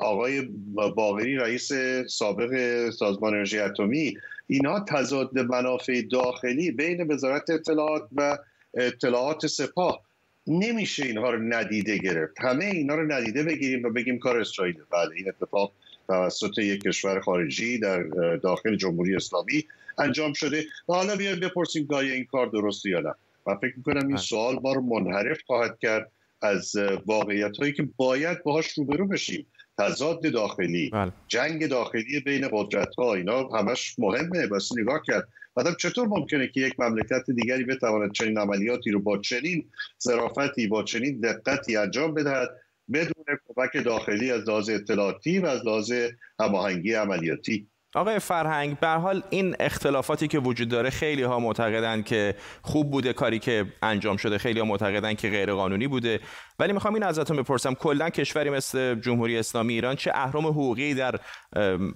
آقای 0.00 0.48
باغری 0.74 1.36
رئیس 1.36 1.72
سابق 2.08 2.50
سازمان 2.90 3.34
انرژی 3.34 3.58
اتمی. 3.58 4.18
اینها 4.46 4.80
تضاد 4.80 5.38
منافع 5.38 6.02
داخلی 6.02 6.70
بین 6.70 7.10
وزارت 7.10 7.50
اطلاعات 7.50 8.08
و 8.16 8.38
اطلاعات 8.74 9.46
سپاه. 9.46 10.02
نمیشه 10.46 11.04
اینها 11.04 11.30
رو 11.30 11.38
ندیده 11.42 11.98
گرفت. 11.98 12.34
همه 12.40 12.64
اینا 12.64 12.94
رو 12.94 13.12
ندیده 13.12 13.42
بگیریم 13.42 13.84
و 13.84 13.90
بگیم 13.90 14.18
کار 14.18 14.40
اسرائیل. 14.40 14.76
بله 14.92 15.14
این 15.16 15.28
اتفاق 15.28 15.72
توسط 16.08 16.58
یک 16.58 16.82
کشور 16.82 17.20
خارجی 17.20 17.78
در 17.78 18.02
داخل 18.42 18.76
جمهوری 18.76 19.16
اسلامی 19.16 19.64
انجام 19.98 20.32
شده. 20.32 20.64
و 20.88 20.92
حالا 20.92 21.16
بیایم 21.16 21.40
بپرسیم 21.40 21.86
که 21.86 21.96
این 21.96 22.24
کار 22.24 22.46
درسته 22.46 22.90
یا 22.90 23.00
نه. 23.00 23.14
من 23.46 23.56
فکر 23.56 23.74
می‌کنم 23.76 24.00
این 24.00 24.08
بله. 24.08 24.16
سوال 24.16 24.58
ما 24.62 24.72
رو 24.72 24.80
منحرف 24.80 25.38
خواهد 25.46 25.78
کرد 25.78 26.12
از 26.42 26.76
واقعیت 27.06 27.56
هایی 27.56 27.72
که 27.72 27.88
باید 27.96 28.42
باهاش 28.42 28.78
روبرو 28.78 29.06
بشیم. 29.06 29.46
تضاد 29.78 30.32
داخلی 30.32 30.90
بله. 30.90 31.12
جنگ 31.28 31.66
داخلی 31.66 32.20
بین 32.20 32.48
قدرت 32.52 32.94
ها 32.98 33.14
اینا 33.14 33.48
همش 33.48 33.98
مهمه. 33.98 34.46
بس 34.46 34.70
نگاه 34.78 35.02
کرد. 35.06 35.28
بعدم 35.54 35.74
چطور 35.74 36.08
ممکنه 36.08 36.48
که 36.48 36.60
یک 36.60 36.80
مملکت 36.80 37.30
دیگری 37.30 37.64
بتواند 37.64 38.12
چنین 38.12 38.38
عملیاتی 38.38 38.90
رو 38.90 39.00
با 39.00 39.18
چنین 39.18 39.70
ظرافتی 40.02 40.66
با 40.66 40.82
چنین 40.82 41.20
دقتی 41.20 41.76
انجام 41.76 42.14
بدهد؟ 42.14 42.48
بدون 42.92 43.24
کمک 43.48 43.84
داخلی 43.84 44.30
از 44.30 44.48
لحاظ 44.48 44.70
اطلاعاتی 44.70 45.38
و 45.38 45.46
از 45.46 45.66
لحاظ 45.66 45.92
هماهنگی 46.40 46.92
عملیاتی. 46.92 47.66
آقای 47.96 48.18
فرهنگ 48.18 48.78
به 48.78 48.88
حال 48.88 49.22
این 49.30 49.56
اختلافاتی 49.60 50.28
که 50.28 50.38
وجود 50.38 50.68
داره 50.68 50.90
خیلی 50.90 51.22
ها 51.22 51.38
معتقدند 51.38 52.04
که 52.04 52.34
خوب 52.62 52.90
بوده 52.90 53.12
کاری 53.12 53.38
که 53.38 53.66
انجام 53.82 54.16
شده 54.16 54.38
خیلی 54.38 54.60
ها 54.60 54.66
معتقدند 54.66 55.16
که 55.16 55.30
غیر 55.30 55.52
قانونی 55.52 55.86
بوده. 55.86 56.20
ولی 56.58 56.72
می‌خوام 56.72 56.94
این 56.94 57.02
ازتون 57.02 57.36
بپرسم 57.36 57.74
کلا 57.74 58.10
کشوری 58.10 58.50
مثل 58.50 58.94
جمهوری 58.94 59.38
اسلامی 59.38 59.74
ایران 59.74 59.96
چه 59.96 60.10
اهرام 60.14 60.46
حقوقی 60.46 60.94
در 60.94 61.20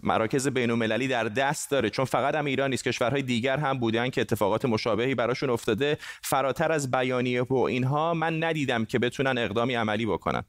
مراکز 0.03 0.49
بین 0.49 0.71
المللی 0.71 1.09
در 1.09 1.25
دست 1.25 1.71
داره؟ 1.71 1.91
چون 1.91 2.05
فقط 2.05 2.35
هم 2.35 2.45
ایران 2.45 2.71
نیست 2.71 2.85
کشورهای 2.85 3.23
دیگر 3.23 3.57
هم 3.57 3.79
بودن 3.79 4.11
که 4.11 4.21
اتفاقات 4.21 4.65
مشابهی 4.65 5.15
براشون 5.15 5.51
افتاده. 5.51 5.99
فراتر 6.23 6.73
از 6.73 6.91
بیانیه 6.91 7.43
و 7.43 7.55
اینها 7.55 8.15
من 8.15 8.45
ندیدم 8.45 8.85
که 8.85 8.99
بتونن 8.99 9.39
اقدامی 9.39 9.75
عملی 9.75 10.07
بکنن. 10.07 10.45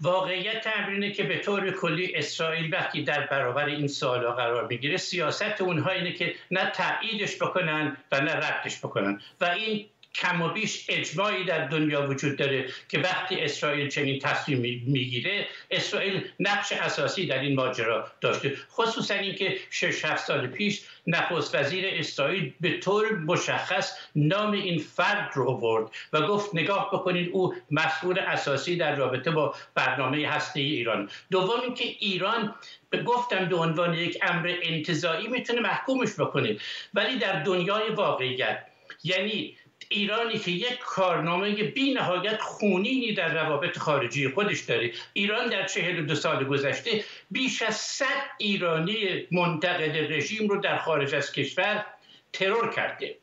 واقعیت 0.00 0.60
تمرینه 0.60 1.10
که 1.12 1.22
به 1.22 1.38
طور 1.38 1.70
کلی 1.70 2.14
اسرائیل 2.14 2.74
وقتی 2.74 3.02
در 3.02 3.26
برابر 3.26 3.64
این 3.64 3.88
سوالا 3.88 4.32
قرار 4.32 4.66
می‌گیره 4.66 4.96
سیاست 4.96 5.60
اونها 5.60 5.90
اینه 5.90 6.12
که 6.12 6.34
نه 6.50 6.70
تاییدش 6.70 7.36
بکنن 7.36 7.96
و 8.12 8.20
نه 8.20 8.32
ردش 8.32 8.78
بکنن. 8.78 9.20
و 9.40 9.44
این 9.44 9.86
کم 10.14 10.42
و 10.42 10.48
بیش 10.48 10.86
اجماعی 10.88 11.44
در 11.44 11.66
دنیا 11.68 12.08
وجود 12.08 12.36
داره 12.36 12.68
که 12.88 12.98
وقتی 12.98 13.40
اسرائیل 13.40 13.88
چنین 13.88 14.18
تصمیم 14.18 14.84
می‌گیره 14.86 15.46
اسرائیل 15.70 16.24
نقش 16.40 16.72
اساسی 16.72 17.26
در 17.26 17.38
این 17.38 17.54
ماجرا 17.54 18.12
داشته. 18.20 18.56
خصوصا 18.70 19.14
اینکه 19.14 19.58
شش 19.70 20.04
هفت 20.04 20.24
سال 20.24 20.46
پیش 20.46 20.82
نخست 21.06 21.54
وزیر 21.54 21.84
اسرائیل 21.86 22.52
به 22.60 22.78
طور 22.78 23.12
مشخص 23.18 23.92
نام 24.16 24.52
این 24.52 24.78
فرد 24.78 25.30
رو 25.34 25.50
آورد 25.50 25.90
و 26.12 26.26
گفت 26.26 26.54
نگاه 26.54 26.90
بکنید 26.92 27.30
او 27.32 27.54
مسئول 27.70 28.18
اساسی 28.18 28.76
در 28.76 28.94
رابطه 28.94 29.30
با 29.30 29.54
برنامه 29.74 30.28
هسته 30.28 30.60
ایران. 30.60 31.10
دوم 31.30 31.60
اینکه 31.60 31.84
ایران 31.84 32.54
به 32.90 33.02
گفتم 33.02 33.48
به 33.48 33.56
عنوان 33.56 33.94
یک 33.94 34.18
امر 34.22 34.54
انتظایی 34.62 35.28
می‌تونه 35.28 35.60
محکومش 35.60 36.14
بکنه. 36.18 36.56
ولی 36.94 37.18
در 37.18 37.42
دنیای 37.42 37.90
واقعیت 37.90 38.66
یعنی 39.04 39.56
ایرانی 39.92 40.38
که 40.38 40.50
یک 40.50 40.78
کارنامه 40.78 41.54
بی 41.54 41.94
نهایت 41.94 42.40
خونینی 42.40 43.12
در 43.12 43.34
روابط 43.34 43.78
خارجی 43.78 44.28
خودش 44.28 44.60
داره. 44.60 44.92
ایران 45.12 45.48
در 45.48 45.66
چهل 45.66 46.06
دو 46.06 46.14
سال 46.14 46.44
گذشته 46.44 47.04
بیش 47.30 47.62
از 47.62 47.76
صد 47.76 48.30
ایرانی 48.38 49.26
منتقد 49.30 50.12
رژیم 50.12 50.48
رو 50.48 50.60
در 50.60 50.78
خارج 50.78 51.14
از 51.14 51.32
کشور 51.32 51.86
ترور 52.32 52.70
کرده. 52.70 53.16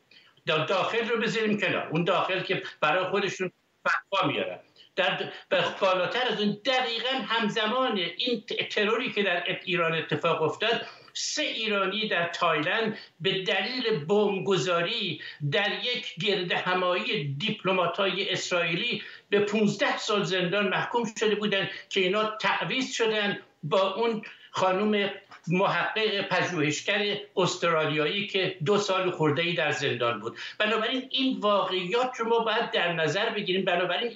داخل 0.46 1.08
رو 1.08 1.20
بذاریم 1.20 1.60
کنار. 1.60 1.88
اون 1.88 2.04
داخل 2.04 2.40
که 2.40 2.62
برای 2.80 3.04
خودشون 3.04 3.50
فتوا 3.88 4.28
میارن 4.28 4.58
در 4.96 5.32
بالاتر 5.80 6.32
از 6.32 6.40
اون 6.40 6.58
دقیقا 6.64 7.10
همزمان 7.28 7.96
این 7.96 8.44
تروری 8.70 9.12
که 9.12 9.22
در 9.22 9.58
ایران 9.64 9.94
اتفاق 9.94 10.42
افتاد 10.42 10.86
سه 11.18 11.42
ایرانی 11.42 12.08
در 12.08 12.28
تایلند 12.28 12.98
به 13.20 13.42
دلیل 13.42 14.04
بمبگذاری 14.04 15.20
در 15.52 15.70
یک 15.84 16.14
گرد 16.14 16.52
همایی 16.52 17.34
دیپلماتای 17.34 18.30
اسرائیلی 18.30 19.02
به 19.30 19.40
15 19.40 19.98
سال 19.98 20.22
زندان 20.24 20.68
محکوم 20.68 21.04
شده 21.20 21.34
بودند 21.34 21.68
که 21.88 22.00
اینا 22.00 22.36
تعویض 22.40 22.92
شدن 22.92 23.38
با 23.62 23.94
اون 23.94 24.22
خانم 24.50 25.10
محقق 25.50 26.28
پژوهشگر 26.28 27.16
استرالیایی 27.36 28.26
که 28.26 28.56
دو 28.64 28.78
سال 28.78 29.10
خورده 29.10 29.42
ای 29.42 29.52
در 29.52 29.70
زندان 29.70 30.20
بود. 30.20 30.36
بنابراین 30.58 31.08
این 31.10 31.38
واقعیات 31.38 32.16
رو 32.16 32.28
ما 32.28 32.38
باید 32.38 32.70
در 32.70 32.92
نظر 32.92 33.30
بگیریم. 33.30 33.64
بنابراین 33.64 34.12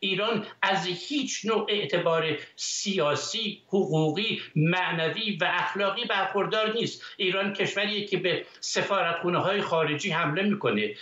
ایران 0.00 0.46
از 0.62 0.86
هیچ 0.86 1.44
نوع 1.44 1.66
اعتبار 1.68 2.38
سیاسی 2.56 3.62
حقوقی 3.68 4.42
معنوی 4.56 5.36
و 5.40 5.44
اخلاقی 5.44 6.04
برخوردار 6.04 6.72
نیست. 6.72 7.02
ایران 7.16 7.52
کشوریه 7.52 8.06
که 8.06 8.16
به 8.16 8.46
سفارتخونه 8.60 9.38
های 9.38 9.60
خارجی 9.60 10.10
حمله 10.10 10.42
می‌کنه. 10.42 10.94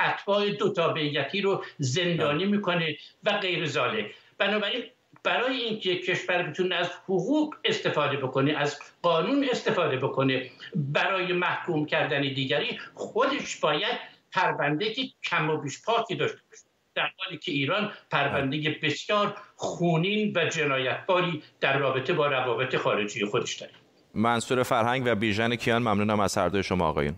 اتباع 0.00 0.50
دو 0.50 0.72
تابعیتی 0.72 1.40
رو 1.40 1.64
زندانی 1.78 2.44
می‌کنه 2.44 2.96
و 3.24 3.32
غیر 3.32 3.66
ذالک 3.66 4.14
بنابراین 4.38 4.84
برای 5.28 5.56
اینکه 5.56 5.96
کشور 5.96 6.42
بتونه 6.42 6.74
از 6.74 6.90
حقوق 7.04 7.54
استفاده 7.64 8.16
بکنه 8.16 8.52
از 8.52 8.78
قانون 9.02 9.46
استفاده 9.50 9.96
بکنه 9.96 10.50
برای 10.74 11.32
محکوم 11.32 11.86
کردن 11.86 12.20
دیگری 12.20 12.78
خودش 12.94 13.56
باید 13.56 13.98
پرونده 14.32 14.92
که 14.92 15.02
کم 15.24 15.50
و 15.50 15.56
بیش 15.56 15.82
پاکی 15.82 16.14
داشته 16.14 16.38
باشه. 16.50 16.62
در 16.94 17.10
حالی 17.18 17.38
که 17.38 17.52
ایران 17.52 17.92
پرونده 18.10 18.78
بسیار 18.82 19.34
خونین 19.56 20.32
و 20.36 20.44
جنایتباری 20.44 21.42
در 21.60 21.78
رابطه 21.78 22.12
با 22.12 22.26
روابط 22.26 22.76
خارجی 22.76 23.24
خودش 23.24 23.54
داره. 23.54 23.72
منصور 24.14 24.62
فرهنگ 24.62 25.02
و 25.06 25.14
بیژن 25.14 25.56
کیان 25.56 25.82
ممنونم 25.82 26.20
از 26.20 26.38
هر 26.38 26.62
شما 26.62 26.88
آقایون. 26.88 27.16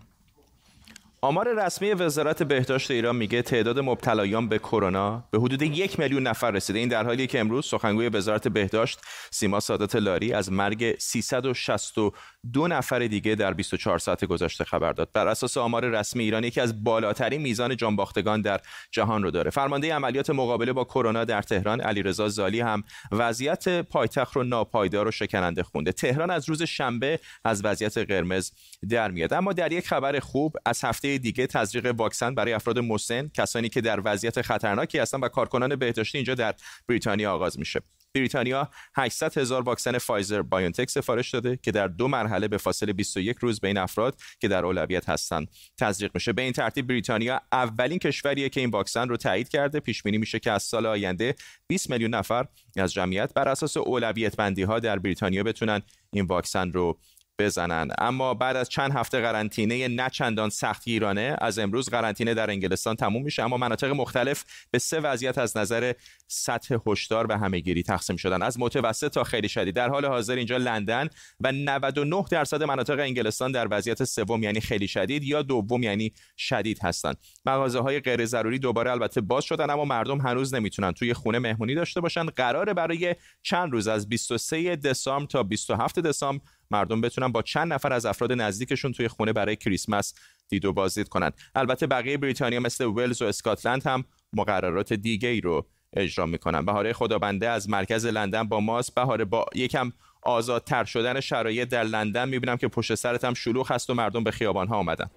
آمار 1.23 1.65
رسمی 1.67 1.93
وزارت 1.93 2.43
بهداشت 2.43 2.91
ایران 2.91 3.17
میگه 3.17 3.43
تعداد 3.43 3.79
مبتلایان 3.79 4.49
به 4.49 4.59
کرونا 4.59 5.25
به 5.31 5.39
حدود 5.39 5.63
یک 5.63 5.99
میلیون 5.99 6.23
نفر 6.23 6.51
رسیده. 6.51 6.79
این 6.79 6.89
در 6.89 7.05
حالیه 7.05 7.27
که 7.27 7.41
امروز 7.41 7.67
سخنگوی 7.67 8.09
وزارت 8.09 8.49
بهداشت 8.49 9.01
سیما 9.31 9.61
سادات 9.61 9.97
لاری 9.97 10.33
از 10.33 10.53
مرگ 10.53 10.99
362 10.99 12.69
نفر 12.69 12.99
دیگه 12.99 13.35
در 13.35 13.53
24 13.53 13.99
ساعت 13.99 14.25
گذشته 14.25 14.65
خبر 14.65 14.93
داد. 14.93 15.09
بر 15.13 15.29
اساس 15.29 15.57
آمار 15.57 15.85
رسمی 15.85 16.25
ایران 16.25 16.45
یکی 16.45 16.61
از 16.61 16.85
بالاترین 16.85 17.43
میزان 17.43 17.77
جانباختگان 17.77 18.41
در 18.41 18.61
جهان 18.91 19.23
رو 19.23 19.31
داره. 19.31 19.51
فرمانده 19.51 19.95
عملیات 19.95 20.31
مقابله 20.31 20.73
با 20.73 20.85
کرونا 20.85 21.25
در 21.25 21.43
تهران 21.43 21.81
علیرضا 21.81 22.29
زالی 22.29 22.61
هم 22.61 22.85
وضعیت 23.13 23.81
پایتخت 23.81 24.37
رو 24.37 24.45
ناپایدار 24.45 25.09
و 25.09 25.11
شکننده 25.11 25.63
خونده. 25.63 25.93
تهران 25.93 26.31
از 26.31 26.49
روز 26.49 26.63
شنبه 26.63 27.21
از 27.45 27.65
وضعیت 27.65 27.99
قرمز 27.99 28.51
در 28.91 29.11
میاد. 29.11 29.33
اما 29.33 29.53
در 29.53 29.73
یک 29.73 29.89
خبر 29.89 30.19
خوب 30.19 30.57
از 30.67 30.85
هفته 30.85 31.10
دیگه 31.19 31.47
تزریق 31.47 31.95
واکسن 31.97 32.35
برای 32.35 32.53
افراد 32.53 32.79
مسن 32.79 33.29
کسانی 33.29 33.69
که 33.69 33.81
در 33.81 34.01
وضعیت 34.05 34.43
خطرناکی 34.43 34.99
هستند 34.99 35.25
و 35.25 35.29
کارکنان 35.29 35.77
بهداشتی 35.77 36.19
اینجا 36.19 36.35
در 36.35 36.55
بریتانیا 36.89 37.33
آغاز 37.33 37.59
میشه. 37.59 37.81
بریتانیا 38.15 38.71
800 38.97 39.39
هزار 39.39 39.63
واکسن 39.63 39.99
فایزر 39.99 40.43
بایونتک 40.43 40.91
سفارش 40.91 41.31
داده 41.31 41.59
که 41.63 41.71
در 41.71 41.87
دو 41.87 42.09
مرحله 42.09 42.49
به 42.49 42.59
فاصله 42.59 42.93
21 42.93 43.37
روز 43.37 43.61
بین 43.61 43.79
افراد 43.79 44.21
که 44.41 44.49
در 44.49 44.65
اولویت 44.65 45.09
هستند. 45.09 45.49
تزریق 45.79 46.11
میشه. 46.15 46.33
به 46.33 46.43
این 46.43 46.53
ترتیب 46.53 46.87
بریتانیا 46.87 47.41
اولین 47.53 47.99
کشوریه 47.99 48.49
که 48.49 48.61
این 48.61 48.71
واکسن 48.71 49.09
رو 49.09 49.17
تایید 49.17 49.49
کرده. 49.49 49.81
پیش 49.81 50.03
بینی 50.03 50.19
میشه 50.19 50.39
که 50.39 50.51
از 50.51 50.63
سال 50.63 50.87
آینده 50.87 51.35
20 51.67 51.91
میلیون 51.91 52.15
نفر 52.15 52.47
از 52.77 52.93
جمعیت 52.93 53.35
بر 53.35 53.49
اساس 53.49 53.77
اولویت 53.77 54.37
بندی 54.37 54.63
ها 54.63 54.79
در 54.79 54.99
بریتانیا 54.99 55.43
بتونن 55.43 55.83
این 56.13 56.25
واکسن 56.25 56.73
رو 56.73 56.99
بزنن. 57.41 57.89
اما 57.99 58.35
بعد 58.35 58.57
از 58.57 58.69
چند 58.69 58.93
هفته 58.93 59.21
قرنطینه 59.21 59.89
نه 59.89 60.11
چندان 60.11 60.51
سخت 60.51 60.83
ایرانه 60.87 61.37
از 61.41 61.59
امروز 61.59 61.89
قرنطینه 61.89 62.35
در 62.35 62.51
انگلستان 62.51 62.97
تموم 62.97 63.23
میشه. 63.23 63.43
اما 63.43 63.57
مناطق 63.57 63.91
مختلف 63.91 64.45
به 64.71 64.79
سه 64.79 65.01
وضعیت 65.01 65.39
از 65.39 65.57
نظر 65.57 65.93
سطح 66.29 66.77
هشدار 66.87 67.27
و 67.29 67.39
همهگیری 67.39 67.83
تقسیم 67.83 68.17
شدن. 68.17 68.43
از 68.43 68.61
متوسط 68.61 69.13
تا 69.13 69.25
خیلی 69.25 69.49
شدید. 69.49 69.75
در 69.75 69.89
حال 69.89 70.05
حاضر 70.05 70.37
اینجا 70.37 70.57
لندن 70.57 71.09
و 71.41 71.53
99 71.53 72.25
درصد 72.31 72.63
مناطق 72.63 72.99
انگلستان 72.99 73.53
در 73.53 73.69
وضعیت 73.71 74.05
سوم 74.05 74.43
یعنی 74.43 74.61
خیلی 74.61 74.89
شدید 74.89 75.25
یا 75.25 75.43
دوم 75.43 75.83
یعنی 75.83 76.13
شدید 76.37 76.79
هستند 76.83 77.17
مغازه 77.47 77.81
های 77.81 78.01
غیر 78.01 78.27
ضروری 78.27 78.59
دوباره 78.59 78.91
البته 78.91 79.21
باز 79.21 79.45
شدن 79.45 79.71
اما 79.71 79.85
مردم 79.85 80.21
هنوز 80.21 80.55
نمی‌تونن 80.55 80.93
توی 80.93 81.15
خونه 81.15 81.39
مهمونی 81.39 81.75
داشته 81.75 82.01
باشن. 82.01 82.27
قراره 82.27 82.75
برای 82.75 83.17
چند 83.43 83.73
روز 83.73 83.89
از 83.89 84.09
23 84.09 84.77
دسامبر 84.77 85.27
تا 85.27 85.43
27 85.43 85.99
دسامبر 85.99 86.45
مردم 86.71 87.01
بتونن 87.01 87.29
با 87.29 87.43
چند 87.43 87.73
نفر 87.73 87.93
از 87.93 88.07
افراد 88.07 88.33
نزدیکشون 88.33 88.93
توی 88.93 89.09
خونه 89.09 89.33
برای 89.33 89.57
کریسمس 89.57 90.15
دید 90.49 90.65
و 90.65 90.73
بازدید 90.73 91.09
کنند 91.09 91.35
البته 91.55 91.87
بقیه 91.87 92.17
بریتانیا 92.17 92.61
مثل 92.61 92.85
ولز 92.85 93.23
و 93.23 93.25
اسکاتلند 93.25 93.87
هم 93.87 94.05
مقررات 94.33 94.93
دیگه 94.93 95.29
ای 95.29 95.41
رو 95.41 95.67
اجرا 95.97 96.27
می‌کنن. 96.27 96.65
بهاره 96.65 96.93
خدابنده 96.93 97.49
از 97.49 97.71
مرکز 97.71 98.07
لندن 98.07 98.49
با 98.49 98.61
ماست. 98.61 98.95
بهاره 98.95 99.25
با 99.25 99.47
یکم 99.55 99.93
آزادتر 100.23 100.85
شدن 100.85 101.21
شرایط 101.21 101.69
در 101.69 101.85
لندن 101.85 102.29
می‌بینم 102.29 102.57
که 102.57 102.69
پشت 102.69 102.95
سرت 102.95 103.25
هم 103.25 103.35
شلوغ 103.35 103.73
هست 103.73 103.91
و 103.91 103.95
مردم 103.95 104.25
به 104.25 104.31
خیابان 104.31 104.69
ها 104.69 104.77
آمدن 104.77 105.11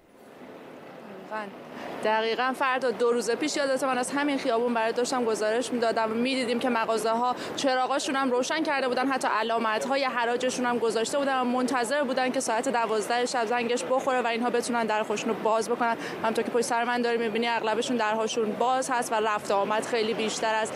دقیقا 2.04 2.52
فردا 2.58 2.90
دو 2.90 3.12
روز 3.12 3.30
پیش 3.30 3.56
یادت 3.56 3.84
من 3.84 3.98
از 3.98 4.10
همین 4.10 4.38
خیابون 4.38 4.74
برای 4.74 4.92
داشتم 4.92 5.24
گزارش 5.24 5.72
می‌دادم 5.72 6.12
و 6.12 6.14
می‌دیدیم 6.14 6.58
که 6.58 6.68
مغازه 6.68 7.10
ها 7.10 7.36
چراغاشون 7.56 8.16
هم 8.16 8.30
روشن 8.30 8.62
کرده 8.62 8.88
بودن 8.88 9.08
حتی 9.08 9.28
علامت 9.28 9.84
های 9.84 10.04
حراجشون 10.04 10.66
هم 10.66 10.78
گذاشته 10.78 11.18
بودن 11.18 11.40
و 11.40 11.44
منتظر 11.44 12.02
بودن 12.02 12.30
که 12.30 12.40
ساعت 12.40 12.68
12 12.68 13.26
شب 13.26 13.46
زنگش 13.46 13.84
بخوره 13.84 14.20
و 14.20 14.26
اینها 14.26 14.50
بتونن 14.50 14.86
در 14.86 15.02
خودشون 15.02 15.28
رو 15.28 15.34
باز 15.34 15.68
بکنن. 15.68 15.96
همونطور 16.22 16.44
که 16.44 16.50
پشت 16.50 16.64
سر 16.64 16.84
من 16.84 17.02
داری 17.02 17.18
می‌بینی 17.18 17.48
اغلبشون 17.48 17.96
درهاشون 17.96 18.52
باز 18.52 18.90
هست 18.90 19.12
و 19.12 19.14
رفت 19.14 19.50
آمد 19.50 19.86
خیلی 19.86 20.14
بیشتر 20.14 20.54
از 20.54 20.70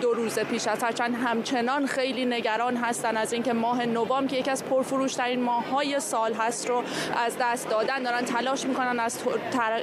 دو 0.00 0.14
روز 0.14 0.38
پیش 0.38 0.66
است 0.66 0.84
هرچند 0.84 1.14
همچنان 1.14 1.86
خیلی 1.86 2.24
نگران 2.24 2.76
هستن 2.76 3.16
از 3.16 3.32
اینکه 3.32 3.52
ماه 3.52 3.86
نوامبر 3.86 4.26
که 4.26 4.36
یکی 4.36 4.50
از 4.50 4.64
پرفروشترین 4.64 5.42
ماههای 5.42 6.00
سال 6.00 6.34
هست 6.34 6.68
رو 6.68 6.82
از 7.24 7.36
دست 7.40 7.68
دادن 7.68 8.02
دارن 8.02 8.24
تلاش 8.24 8.66
می‌کنن 8.66 9.00
از 9.00 9.18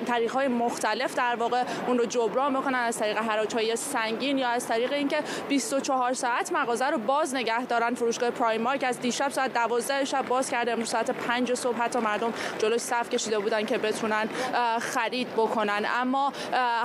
طریق 0.08 0.32
های 0.32 0.48
مختلف 0.48 0.83
در 1.16 1.36
واقع 1.36 1.64
اون 1.88 1.98
رو 1.98 2.06
جبران 2.06 2.54
بکنن 2.54 2.80
از 2.80 2.98
طریق 2.98 3.18
های 3.54 3.76
سنگین 3.76 4.38
یا 4.38 4.50
از 4.50 4.68
طریق 4.68 4.94
اینکه 4.94 5.24
24 5.50 6.14
ساعت 6.14 6.52
مغازه 6.52 6.86
رو 6.86 6.98
باز 6.98 7.36
نگه 7.36 7.66
دارن. 7.66 7.94
فروشگاه 7.94 8.30
پرایمارک 8.30 8.84
از 8.84 9.00
دیشب 9.00 9.30
ساعت 9.30 9.54
12 9.54 10.06
شب 10.06 10.26
باز 10.28 10.50
کرده. 10.50 10.72
امروز 10.72 10.90
ساعت 10.90 11.12
5 11.12 11.54
صبح 11.54 11.78
حتی 11.78 12.00
مردم 12.00 12.34
جلوش 12.60 12.82
صف 12.82 13.10
کشیده 13.10 13.40
بودن 13.40 13.66
که 13.66 13.78
بتونن 13.78 14.30
خرید 14.80 15.28
بکنن. 15.34 15.86
اما 16.02 16.34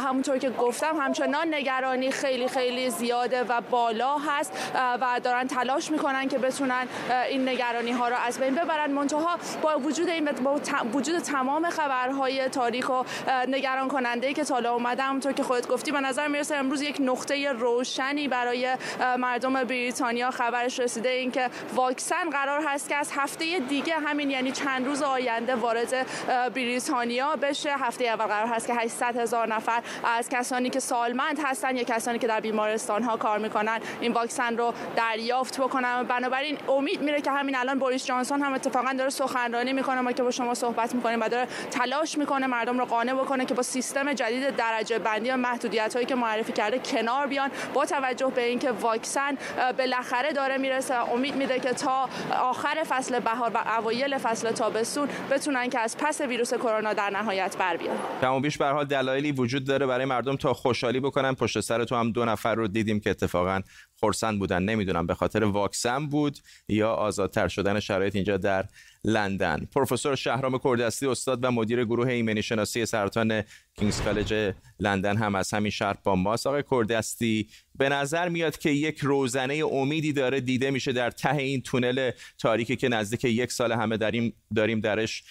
همونطور 0.00 0.38
که 0.38 0.50
گفتم 0.50 0.96
همچنان 1.00 1.54
نگرانی 1.54 2.10
خیلی 2.10 2.48
خیلی 2.48 2.90
زیاده 2.90 3.42
و 3.42 3.60
بالا 3.60 4.18
هست 4.18 4.72
و 4.74 5.20
دارن 5.24 5.46
تلاش 5.46 5.90
می‌کنن 5.90 6.28
که 6.28 6.38
بتونن 6.38 6.88
این 7.28 7.48
نگرانی 7.48 7.92
ها 7.92 8.08
رو 8.08 8.16
از 8.26 8.38
بین 8.38 8.54
ببرن. 8.54 8.90
منتها 8.90 9.38
با 9.62 9.78
وجود 9.78 10.08
این 10.08 10.24
با 10.24 10.60
وجود 10.92 11.18
تمام 11.18 11.70
خبرهای 11.70 12.48
تاریخ 12.48 12.88
و 12.88 13.02
نگران 13.48 13.87
کننده 13.88 14.34
که 14.34 14.44
تالا 14.44 14.72
اومده 14.74 15.02
همونطور 15.02 15.32
که 15.32 15.42
خودت 15.42 15.68
گفتی 15.68 15.92
به 15.92 16.00
نظر 16.00 16.26
می‌رسه 16.26 16.56
امروز 16.56 16.82
یک 16.82 16.96
نقطه 17.00 17.52
روشنی 17.52 18.28
برای 18.28 18.76
مردم 19.18 19.64
بریتانیا 19.64 20.30
خبرش 20.30 20.80
رسیده. 20.80 21.08
اینکه 21.08 21.50
واکسن 21.74 22.30
قرار 22.30 22.62
هست 22.66 22.88
که 22.88 22.96
از 22.96 23.10
هفته 23.14 23.58
دیگه 23.58 23.94
همین 23.94 24.30
یعنی 24.30 24.52
چند 24.52 24.86
روز 24.86 25.02
آینده 25.02 25.54
وارد 25.54 26.06
بریتانیا 26.54 27.36
بشه. 27.36 27.74
هفته 27.78 28.04
اول 28.04 28.24
قرار 28.24 28.46
هست 28.46 28.66
که 28.66 28.74
800 28.74 29.16
هزار 29.16 29.54
نفر 29.54 29.82
از 30.04 30.28
کسانی 30.28 30.70
که 30.70 30.80
سالمند 30.80 31.38
هستن 31.44 31.76
یا 31.76 31.82
کسانی 31.82 32.18
که 32.18 32.26
در 32.26 32.40
بیمارستان 32.40 33.02
ها 33.02 33.16
کار 33.16 33.38
می‌کنن 33.38 33.80
این 34.00 34.12
واکسن 34.12 34.56
رو 34.56 34.74
دریافت 34.96 35.60
بکنن. 35.60 36.02
بنابراین 36.02 36.58
امید 36.68 37.02
میره 37.02 37.20
که 37.20 37.30
همین 37.30 37.56
الان 37.56 37.78
بوریس 37.78 38.06
جانسون 38.06 38.42
هم 38.42 38.54
اتفاقا 38.54 38.92
داره 38.92 39.10
سخنرانی 39.10 39.72
می‌کنه. 39.72 40.00
ما 40.00 40.12
که 40.12 40.22
با 40.22 40.30
شما 40.30 40.54
صحبت 40.54 40.94
می‌کنیم 40.94 41.20
و 41.20 41.28
داره 41.28 41.48
تلاش 41.70 42.18
می‌کنه 42.18 42.46
مردم 42.46 42.78
رو 42.78 42.84
قانع 42.84 43.14
بکنه 43.14 43.44
که 43.44 43.54
با 43.54 43.62
سیستم 43.78 44.12
جدید 44.12 44.56
درجه 44.56 44.98
بندی 44.98 45.30
و 45.30 45.36
محدودیت 45.36 45.94
هایی 45.94 46.06
که 46.06 46.14
معرفی 46.14 46.52
کرده 46.52 46.78
کنار 46.78 47.26
بیان. 47.26 47.50
با 47.74 47.84
توجه 47.84 48.32
به 48.34 48.44
اینکه 48.44 48.70
واکسن 48.70 49.38
بالاخره 49.78 50.32
داره 50.32 50.58
می‌رسه. 50.58 50.94
امید 51.12 51.36
میده 51.36 51.60
که 51.60 51.72
تا 51.72 52.08
آخر 52.40 52.84
فصل 52.88 53.20
بهار 53.20 53.50
و 53.54 53.58
اوایل 53.78 54.18
فصل 54.18 54.50
تابستون 54.50 55.08
بتونن 55.30 55.70
که 55.70 55.78
از 55.78 55.96
پس 55.96 56.20
ویروس 56.20 56.54
کرونا 56.54 56.92
در 56.92 57.10
نهایت 57.10 57.56
بر 57.56 57.76
بیان. 57.76 57.96
کم 58.20 58.42
بیش 58.42 58.58
به 58.58 58.66
حال 58.66 58.84
دلایلی 58.84 59.32
وجود 59.32 59.64
داره 59.64 59.86
برای 59.86 60.04
مردم 60.04 60.36
تا 60.36 60.54
خوشحالی 60.54 61.00
بکنن. 61.00 61.34
پشت 61.34 61.60
سر 61.60 61.84
تو 61.84 61.96
هم 61.96 62.12
دو 62.12 62.24
نفر 62.24 62.54
رو 62.54 62.68
دیدیم 62.68 63.00
که 63.00 63.10
اتفاقا 63.10 63.60
خرسند 64.00 64.38
بودن 64.38 64.62
نمی‌دونم 64.62 65.06
به 65.06 65.14
خاطر 65.14 65.44
واکسن 65.44 66.06
بود 66.06 66.38
یا 66.68 66.92
آزادتر 66.92 67.48
شدن 67.48 67.80
شرایط 67.80 68.14
اینجا 68.14 68.36
در 68.36 68.64
لندن. 69.04 69.68
پروفسور 69.74 70.14
شهرام 70.14 70.58
کردستی 70.64 71.06
استاد 71.06 71.44
و 71.44 71.50
مدیر 71.50 71.84
گروه 71.84 72.08
ایمنی 72.08 72.42
شناسی 72.42 72.86
سرطان 72.86 73.42
کینگز 73.78 74.00
کالج 74.00 74.54
لندن 74.80 75.16
هم 75.16 75.34
از 75.34 75.54
همین 75.54 75.70
شهر 75.70 75.96
با 76.04 76.16
ماست. 76.16 76.46
آقای 76.46 76.64
کردستی 76.70 77.48
به 77.74 77.88
نظر 77.88 78.28
میاد 78.28 78.58
که 78.58 78.70
یک 78.70 78.98
روزنه 78.98 79.54
امیدی 79.72 80.12
داره 80.12 80.40
دیده 80.40 80.70
میشه 80.70 80.92
در 80.92 81.10
ته 81.10 81.36
این 81.36 81.62
تونل 81.62 82.10
تاریکی 82.38 82.76
که 82.76 82.88
نزدیک 82.88 83.24
یک 83.24 83.52
سال 83.52 83.72
همه 83.72 83.96
داریم 83.96 84.32
داریم 84.56 84.80
درش 84.80 85.22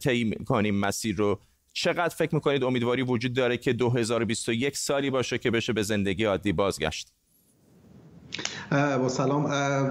طی 0.00 0.34
کنیم 0.46 0.74
مسیر 0.74 1.16
رو. 1.16 1.40
چقدر 1.72 2.14
فکر 2.14 2.34
می‌کنید 2.34 2.64
امیدواری 2.64 3.02
وجود 3.02 3.32
داره 3.32 3.56
که 3.56 3.72
2021 3.72 4.76
سالی 4.76 5.10
باشه 5.10 5.38
که 5.38 5.50
بشه 5.50 5.72
به 5.72 5.82
زندگی 5.82 6.24
عادی 6.24 6.52
بازگشت؟ 6.52 7.08
با 8.70 9.08
سلام. 9.08 9.48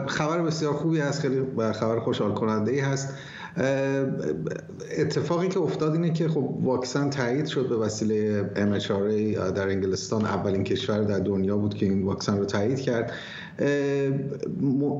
خبر 0.07 0.41
بسیار 0.41 0.73
خوبی 0.73 0.99
هست 0.99 1.21
خیلی 1.21 1.41
خبر 1.73 1.99
خوشحال 1.99 2.33
کننده 2.33 2.71
ای 2.71 2.79
هست 2.79 3.13
اتفاقی 4.97 5.47
که 5.47 5.59
افتاد 5.59 5.93
اینه 5.93 6.13
که 6.13 6.27
خب 6.27 6.57
واکسن 6.63 7.09
تایید 7.09 7.45
شد 7.45 7.69
به 7.69 7.75
وسیله 7.77 8.49
MHRA 8.55 9.37
در 9.55 9.67
انگلستان. 9.67 10.25
اولین 10.25 10.63
کشور 10.63 10.99
در 11.03 11.19
دنیا 11.19 11.57
بود 11.57 11.73
که 11.73 11.85
این 11.85 12.03
واکسن 12.03 12.37
رو 12.37 12.45
تایید 12.45 12.79
کرد. 12.79 13.11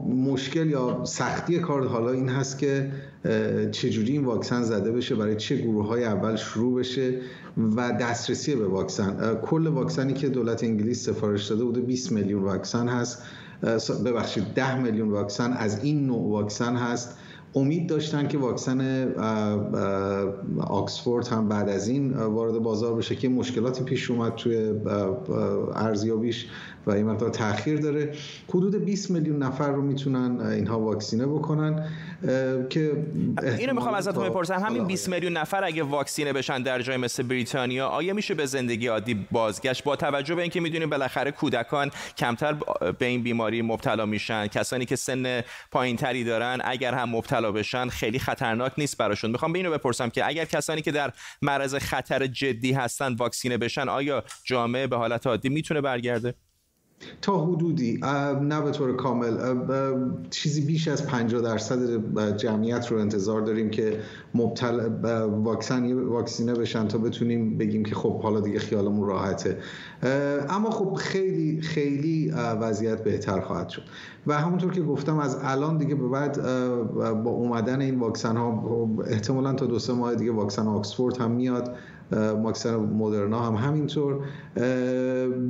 مشکل 0.08 0.70
یا 0.70 1.06
سختی 1.06 1.60
کار 1.60 1.88
حالا 1.88 2.12
این 2.12 2.30
هست 2.30 2.60
که 2.60 2.92
چجوری 3.72 4.12
این 4.12 4.26
واکسن 4.26 4.64
زده 4.64 4.92
بشه 4.92 5.16
برای 5.16 5.36
چه 5.36 5.56
گروه 5.56 5.88
های 5.88 6.04
اول 6.04 6.36
شروع 6.36 6.80
بشه 6.80 7.14
و 7.76 7.92
دسترسی 7.92 8.56
به 8.56 8.68
واکسن. 8.68 9.36
کل 9.42 9.68
واکسنی 9.68 10.14
که 10.14 10.30
دولت 10.30 10.64
انگلیس 10.64 11.06
سفارش 11.06 11.48
داده 11.48 11.64
بوده 11.64 11.82
20 11.82 12.12
میلیون 12.12 12.44
واکسن 12.44 12.88
هست. 12.88 13.24
ببخشید 14.06 14.44
10 14.56 14.82
میلیون 14.82 15.10
واکسن 15.10 15.54
از 15.54 15.84
این 15.84 16.06
نوع 16.08 16.32
واکسن 16.32 16.76
هست. 16.76 17.18
امید 17.56 17.90
داشتن 17.90 18.28
که 18.28 18.38
واکسن 18.38 19.12
آکسفورد 20.60 21.28
هم 21.28 21.48
بعد 21.48 21.70
از 21.70 21.88
این 21.88 22.14
وارد 22.14 22.54
بازار 22.54 22.96
بشه 22.96 23.16
که 23.16 23.30
مشکلاتی 23.30 23.84
پیش 23.84 24.12
اومد 24.12 24.36
توی 24.36 24.74
ارزیابیش 25.76 26.48
و 26.88 26.92
این 26.92 27.06
مقدار 27.06 27.30
تاخیر 27.30 27.80
داره. 27.80 28.14
حدود 28.50 28.86
20 28.86 29.12
میلیون 29.12 29.44
نفر 29.44 29.72
رو 29.72 29.82
می‌تونن 29.82 30.42
اینها 30.42 30.80
واکسینه 30.80 31.26
بکنن 31.26 31.90
که 32.70 33.06
اینو 33.60 33.74
می‌خوام 33.74 33.94
ازتون 33.94 34.30
بپرسم. 34.30 34.60
همین 34.60 34.84
20 34.84 35.10
میلیون 35.10 35.34
نفر 35.34 35.64
اگه 35.64 35.84
واکسینه 35.84 36.34
بشن 36.34 36.64
در 36.64 36.82
جای 36.82 36.98
مثل 36.98 37.24
بریتانیا 37.24 37.88
آیا 37.88 38.14
میشه 38.14 38.34
به 38.34 38.46
زندگی 38.46 38.88
عادی 38.88 39.28
بازگشت؟ 39.32 39.84
با 39.84 39.96
توجه 39.96 40.36
به 40.36 40.42
اینکه 40.42 40.60
می‌دونیم 40.60 40.90
بالاخره 40.90 41.32
کودکان 41.32 41.92
کمتر 42.18 42.54
به 43.00 43.06
این 43.06 43.24
بیماری 43.24 43.62
مبتلا 43.62 44.06
میشن. 44.06 44.48
کسانی 44.48 44.86
که 44.86 44.96
سن 44.96 45.42
پایینتری 45.72 46.24
دارن 46.24 46.60
اگر 46.64 46.94
هم 46.94 47.10
مبتلا 47.10 47.52
بشن 47.52 47.90
خیلی 47.90 48.20
خطرناک 48.20 48.72
نیست 48.78 48.98
براشون. 48.98 49.32
می‌خوام 49.32 49.54
به 49.54 49.60
اینو 49.60 49.72
بپرسم 49.72 50.10
که 50.10 50.28
اگر 50.28 50.46
کسانی 50.46 50.82
که 50.82 50.92
در 50.92 51.14
معرض 51.42 51.76
خطر 51.76 52.28
جدی 52.28 52.72
هستن 52.72 53.14
واکسینه 53.14 53.58
بشن 53.58 53.90
آیا 53.90 54.24
جامعه 54.44 54.88
به 54.88 54.98
حالت 54.98 55.28
عادی 55.28 55.50
می‌تونه 55.50 55.82
برگرده؟ 55.82 56.34
تا 57.22 57.46
حدودی 57.46 58.00
نه 58.42 58.62
به 58.62 58.72
طور 58.72 58.96
کامل 58.96 59.38
چیزی 60.30 60.62
بیش 60.62 60.88
از 60.88 61.06
50 61.06 61.42
درصد 61.42 62.38
جمعیت 62.38 62.92
رو 62.92 62.98
انتظار 62.98 63.42
داریم 63.42 63.70
که 63.70 64.00
مبتلا 64.36 64.90
واکسن 65.30 65.94
واکسینه 65.94 66.54
بشن 66.54 66.88
تا 66.88 66.98
بتونیم 66.98 67.58
بگیم 67.58 67.84
که 67.84 67.96
خب 67.96 68.22
حالا 68.22 68.40
دیگه 68.40 68.60
خیالمون 68.60 69.08
راحته. 69.08 69.58
اما 70.50 70.70
خب 70.70 70.94
خیلی 70.94 71.62
خیلی 71.62 72.32
وضعیت 72.36 73.04
بهتر 73.04 73.42
خواهد 73.42 73.70
شد. 73.70 73.84
و 74.28 74.42
همونطور 74.42 74.72
که 74.72 74.82
گفتم 74.82 75.20
از 75.20 75.38
الان 75.44 75.78
دیگه 75.78 75.96
به 75.96 76.08
بعد 76.08 76.42
با 77.24 77.32
اومدن 77.32 77.82
این 77.82 78.00
واکسن 78.00 78.38
ها 78.38 78.90
احتمالا 79.08 79.54
تا 79.54 79.66
دو 79.66 79.80
سه 79.80 79.94
ماه 79.94 80.16
دیگه 80.16 80.32
واکسن 80.32 80.68
آکسفورد 80.68 81.18
هم 81.18 81.32
میاد. 81.32 81.76
واکسن 82.12 82.76
مدرنا 82.76 83.40
هم 83.40 83.56
همینطور. 83.56 84.20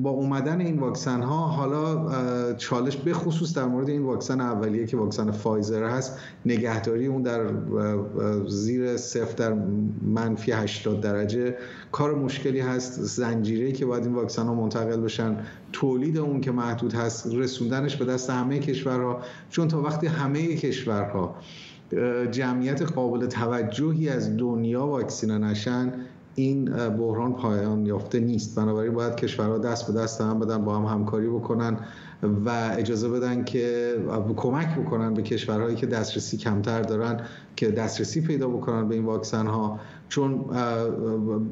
با 0.03 0.09
اومدن 0.09 0.61
این 0.61 0.79
واکسن 0.79 1.21
ها 1.21 1.47
حالا 1.47 2.53
چالش 2.53 2.97
به 2.97 3.13
خصوص 3.13 3.57
در 3.57 3.65
مورد 3.65 3.89
این 3.89 4.01
واکسن 4.01 4.41
اولیه 4.41 4.85
که 4.85 4.97
واکسن 4.97 5.31
فایزر 5.31 5.83
هست 5.83 6.19
نگهداری 6.45 7.07
اون 7.07 7.21
در 7.21 7.41
زیر 8.47 8.97
صفر 8.97 9.35
در 9.35 9.53
منفی 10.01 10.51
80 10.51 11.01
درجه 11.01 11.55
کار 11.91 12.15
مشکلی 12.15 12.59
هست. 12.59 13.01
زنجیره 13.01 13.71
که 13.71 13.85
باید 13.85 14.03
این 14.03 14.13
واکسن 14.13 14.45
ها 14.45 14.53
منتقل 14.53 15.01
بشن 15.01 15.37
تولید 15.73 16.17
اون 16.17 16.41
که 16.41 16.51
محدود 16.51 16.93
هست 16.93 17.35
رسوندنش 17.35 17.95
به 17.95 18.05
دست 18.05 18.29
همه 18.29 18.59
کشورها. 18.59 19.21
چون 19.49 19.67
تا 19.67 19.81
وقتی 19.81 20.07
همه 20.07 20.55
کشورها 20.55 21.35
جمعیت 22.31 22.81
قابل 22.81 23.25
توجهی 23.25 24.09
از 24.09 24.37
دنیا 24.37 24.87
واکسینه 24.87 25.37
نشن 25.37 25.93
این 26.35 26.65
بحران 26.89 27.33
پایان 27.33 27.85
یافته 27.85 28.19
نیست. 28.19 28.55
بنابراین 28.55 28.93
باید 28.93 29.15
کشورها 29.15 29.57
دست 29.57 29.91
به 29.91 29.99
دست 29.99 30.21
هم 30.21 30.39
بدن 30.39 30.65
با 30.65 30.77
هم 30.77 30.85
همکاری 30.85 31.27
بکنن. 31.27 31.77
و 32.45 32.75
اجازه 32.77 33.09
بدن 33.09 33.43
که 33.43 33.95
کمک 34.35 34.79
بکنن 34.79 35.13
به 35.13 35.21
کشورهایی 35.21 35.75
که 35.75 35.85
دسترسی 35.85 36.37
کمتر 36.37 36.81
دارن 36.81 37.19
که 37.55 37.71
دسترسی 37.71 38.21
پیدا 38.21 38.47
بکنن 38.47 38.87
به 38.87 38.95
این 38.95 39.05
واکسن 39.05 39.47
ها 39.47 39.79
چون 40.09 40.45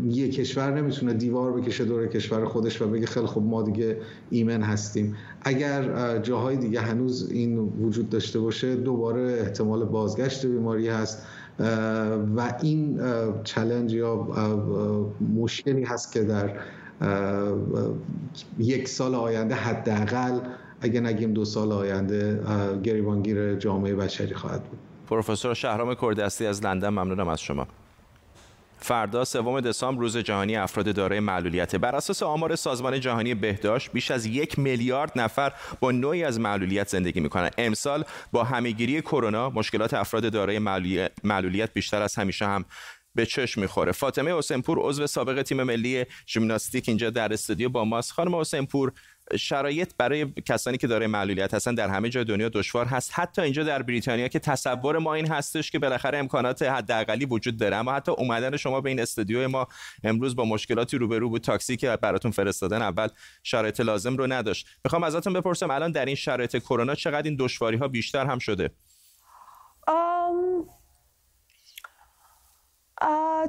یک 0.09 0.35
کشور 0.35 0.81
نمی‌تونه 0.81 1.13
دیوار 1.13 1.51
بکشه 1.51 1.85
دور 1.85 2.07
کشور 2.07 2.45
خودش 2.45 2.81
و 2.81 2.87
بگه 2.87 3.05
خیلی 3.05 3.25
خوب 3.25 3.47
ما 3.47 3.63
دیگه 3.63 3.97
ایمن 4.29 4.61
هستیم. 4.61 5.15
اگر 5.41 6.17
جاهای 6.17 6.57
دیگه 6.57 6.81
هنوز 6.81 7.31
این 7.31 7.57
وجود 7.57 8.09
داشته 8.09 8.39
باشه 8.39 8.75
دوباره 8.75 9.37
احتمال 9.41 9.85
بازگشت 9.85 10.45
بیماری 10.45 10.87
هست. 10.87 11.25
و 12.35 12.53
این 12.61 12.99
چلنج 13.43 13.93
یا 13.93 14.27
مشکلی 15.35 15.83
هست 15.83 16.11
که 16.11 16.23
در 16.23 16.51
یک 18.59 18.87
سال 18.87 19.15
آینده 19.15 19.55
حداقل 19.55 20.39
اگه 20.81 20.99
نگیم 20.99 21.33
دو 21.33 21.45
سال 21.45 21.71
آینده 21.71 22.39
گریبانگیر 22.83 23.55
جامعه 23.55 23.95
بشری 23.95 24.35
خواهد 24.35 24.63
بود. 24.63 24.79
پروفسور 25.07 25.53
شهرام 25.53 25.95
کردستی 25.95 26.45
از 26.45 26.65
لندن 26.65 26.89
ممنونم 26.89 27.27
از 27.27 27.41
شما. 27.41 27.67
فردا 28.81 29.25
سوم 29.25 29.61
دسامبر 29.61 30.01
روز 30.01 30.17
جهانی 30.17 30.55
افراد 30.55 30.95
دارای 30.95 31.19
معلولیت. 31.19 31.75
بر 31.75 31.95
اساس 31.95 32.23
آمار 32.23 32.55
سازمان 32.55 32.99
جهانی 32.99 33.33
بهداشت 33.33 33.91
بیش 33.91 34.11
از 34.11 34.25
یک 34.25 34.59
میلیارد 34.59 35.11
نفر 35.15 35.53
با 35.79 35.91
نوعی 35.91 36.23
از 36.23 36.39
معلولیت 36.39 36.87
زندگی 36.87 37.19
می‌کنند 37.19 37.53
امسال 37.57 38.03
با 38.31 38.43
همهگیری 38.43 39.01
کرونا 39.01 39.49
مشکلات 39.49 39.93
افراد 39.93 40.31
دارای 40.31 40.59
معلولیت 41.23 41.73
بیشتر 41.73 42.01
از 42.01 42.15
همیشه 42.15 42.45
هم 42.45 42.65
به 43.15 43.25
چشم 43.25 43.61
می‌خوره. 43.61 43.91
فاطمه 43.91 44.37
حسینپور 44.37 44.79
عضو 44.81 45.07
سابق 45.07 45.41
تیم 45.41 45.63
ملی 45.63 46.05
ژیمناستیک 46.27 46.89
اینجا 46.89 47.09
در 47.09 47.33
استودیو 47.33 47.69
با 47.69 47.85
ماست. 47.85 48.11
خانم 48.11 48.35
حسینپور 48.35 48.91
شرایط 49.37 49.91
برای 49.97 50.25
کسانی 50.25 50.77
که 50.77 50.87
داره 50.87 51.07
معلولیت 51.07 51.53
هستن 51.53 51.75
در 51.75 51.89
همه 51.89 52.09
جای 52.09 52.23
دنیا 52.23 52.49
دشوار 52.49 52.85
هست. 52.85 53.11
حتی 53.13 53.41
اینجا 53.41 53.63
در 53.63 53.81
بریتانیا 53.81 54.27
که 54.27 54.39
تصور 54.39 54.97
ما 54.97 55.13
این 55.13 55.27
هستش 55.27 55.71
که 55.71 55.79
بالاخره 55.79 56.17
امکانات 56.17 56.61
حداقلی 56.61 57.25
وجود 57.25 57.57
داره. 57.57 57.75
اما 57.75 57.93
حتی 57.93 58.11
اومدن 58.11 58.57
شما 58.57 58.81
به 58.81 58.89
این 58.89 58.99
استودیو 58.99 59.47
ما 59.47 59.67
امروز 60.03 60.35
با 60.35 60.45
مشکلاتی 60.45 60.97
روبرو 60.97 61.29
بود. 61.29 61.41
تاکسی 61.41 61.77
که 61.77 61.97
براتون 62.01 62.31
فرستادن 62.31 62.81
اول 62.81 63.07
شرایط 63.43 63.79
لازم 63.79 64.17
رو 64.17 64.27
نداشت. 64.27 64.67
می‌خوام 64.83 65.03
ازتون 65.03 65.33
بپرسم 65.33 65.71
الان 65.71 65.91
در 65.91 66.05
این 66.05 66.15
شرایط 66.15 66.57
کرونا 66.57 66.95
چقدر 66.95 67.23
این 67.23 67.35
دشواری 67.39 67.77
ها 67.77 67.87
بیشتر 67.87 68.25
هم 68.25 68.39
شده؟ 68.39 68.69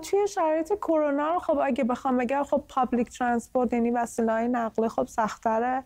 توی 0.02 0.28
شرایط 0.28 0.72
کرونا 0.72 1.34
رو 1.34 1.38
خب 1.38 1.58
اگه 1.58 1.84
بخوام 1.84 2.16
بگم 2.16 2.42
خب 2.42 2.64
public 2.68 3.09
transport 3.09 3.72
یعنی 3.72 3.90
وسیله 3.90 4.32
های 4.32 4.48
نقل 4.48 4.88
خب 4.88 5.06
سختره 5.06 5.84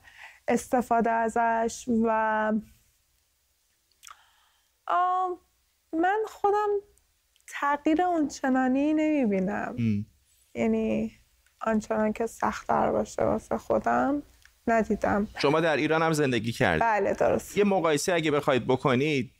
استفاده 0.49 1.11
ازش 1.11 1.85
و 2.05 2.53
من 5.93 6.19
خودم 6.27 6.69
تغییر 7.49 8.03
اونچنانی 8.03 8.95
نمی‌بینم. 8.95 9.77
یعنی 10.55 11.13
آنچنان 11.61 12.13
که 12.13 12.27
سختتر 12.27 12.93
باشه 12.93 13.23
واسه 13.23 13.59
خودم 13.59 14.23
ندیدم. 14.67 15.29
شما 15.39 15.61
در 15.61 15.77
ایران 15.77 16.03
هم 16.03 16.13
زندگی 16.13 16.53
کردید. 16.53 16.83
بله 16.83 17.15
درست. 17.15 17.57
یه 17.59 17.65
مقایسه 17.65 18.13
اگه 18.13 18.31
بخواید 18.31 18.67
بکنید 18.67 19.31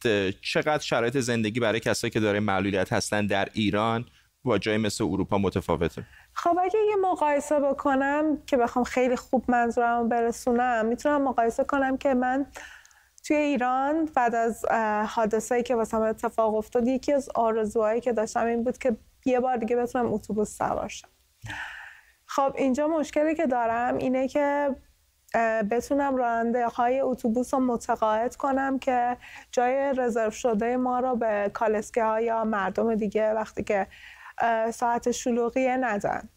چقدر 0.43 0.83
شرایط 0.83 1.19
زندگی 1.19 1.61
برای 1.61 1.81
کسایی 1.81 2.11
که 2.11 2.21
داره 2.21 2.41
معلولیت 2.41 2.93
هستن 2.93 3.27
در 3.27 3.49
ایران 3.53 4.05
با 4.45 4.59
جای 4.59 4.77
مثل 4.77 5.05
اروپا 5.05 5.39
متفاوته. 5.39 6.05
خب 6.33 6.59
اگه 6.63 6.79
یه 6.89 6.97
مقایسه 6.97 7.61
بکنم 7.61 8.39
که 8.47 8.57
بخوام 8.57 8.85
خیلی 8.85 9.17
خوب 9.17 9.45
منظورم 9.49 10.09
برسونم 10.09 10.87
می‌تونم 10.87 11.23
مقایسه 11.23 11.65
کنم 11.65 11.97
که 11.97 12.15
من 12.15 12.47
توی 13.27 13.37
ایران 13.37 14.05
بعد 14.05 14.35
از 14.35 14.65
حادثه‌ای 15.09 15.63
که 15.63 15.75
واسه 15.75 15.97
اتفاق 15.97 16.55
افتاد 16.55 16.89
یکی 16.89 17.13
از 17.13 17.29
آرزوهایی 17.35 18.01
که 18.01 18.13
داشتم 18.13 18.47
این 18.47 18.65
بود 18.65 18.79
که 18.79 18.97
یه 19.27 19.41
بار 19.41 19.57
دیگه 19.57 19.77
بتونم 19.77 20.13
اتوبوس 20.13 20.59
سوار 20.59 20.89
شم. 20.89 21.09
خب 22.27 22.53
اینجا 22.57 22.89
مشکلی 22.89 23.35
که 23.35 23.47
دارم 23.47 23.97
اینه 23.97 24.29
که 24.29 24.77
بتونم 25.71 26.17
راننده 26.17 26.69
های 26.69 27.01
اتوبوس 27.01 27.55
رو 27.55 27.61
متقاعد 27.61 28.37
کنم 28.37 28.79
که 28.79 29.17
جای 29.53 29.93
رزرو 29.97 30.31
شده 30.31 30.77
ما 30.77 31.01
رو 31.01 31.17
به 31.17 31.51
کالسکه 31.55 32.05
ها 32.05 32.21
یا 32.21 32.45
مردم 32.45 32.95
دیگه 32.95 33.33
وقتی 33.33 33.63
که 33.63 33.87
ساعت 34.71 35.11
شلوغیه 35.11 35.77
ندن 35.77 36.29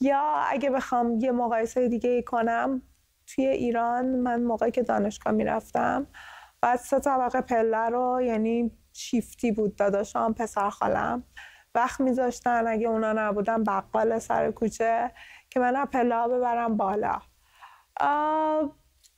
یا 0.00 0.34
اگه 0.48 0.70
بخوام 0.70 1.20
یه 1.20 1.32
مقایسه 1.32 1.88
دیگه 1.88 2.10
ای 2.10 2.22
کنم 2.22 2.82
توی 3.26 3.46
ایران 3.46 4.06
من 4.06 4.42
موقعی 4.42 4.70
که 4.70 4.82
دانشگاه 4.82 5.32
می‌رفتم 5.32 6.06
بعد 6.60 6.78
سه 6.78 7.00
طبقه 7.00 7.40
پله 7.40 7.88
رو 7.88 8.22
یعنی 8.22 8.70
شیفتی 8.92 9.52
بود 9.52 9.76
داداشم 9.76 10.32
پسر 10.32 10.70
خالم 10.70 11.24
وقت 11.74 12.00
میذاشتن 12.00 12.66
اگه 12.66 12.88
اونا 12.88 13.12
نبودن 13.12 13.64
بقال 13.64 14.18
سر 14.18 14.50
کوچه 14.50 15.12
که 15.50 15.60
من 15.60 15.84
پله 15.84 16.28
ببرم 16.28 16.76
بالا. 16.76 17.20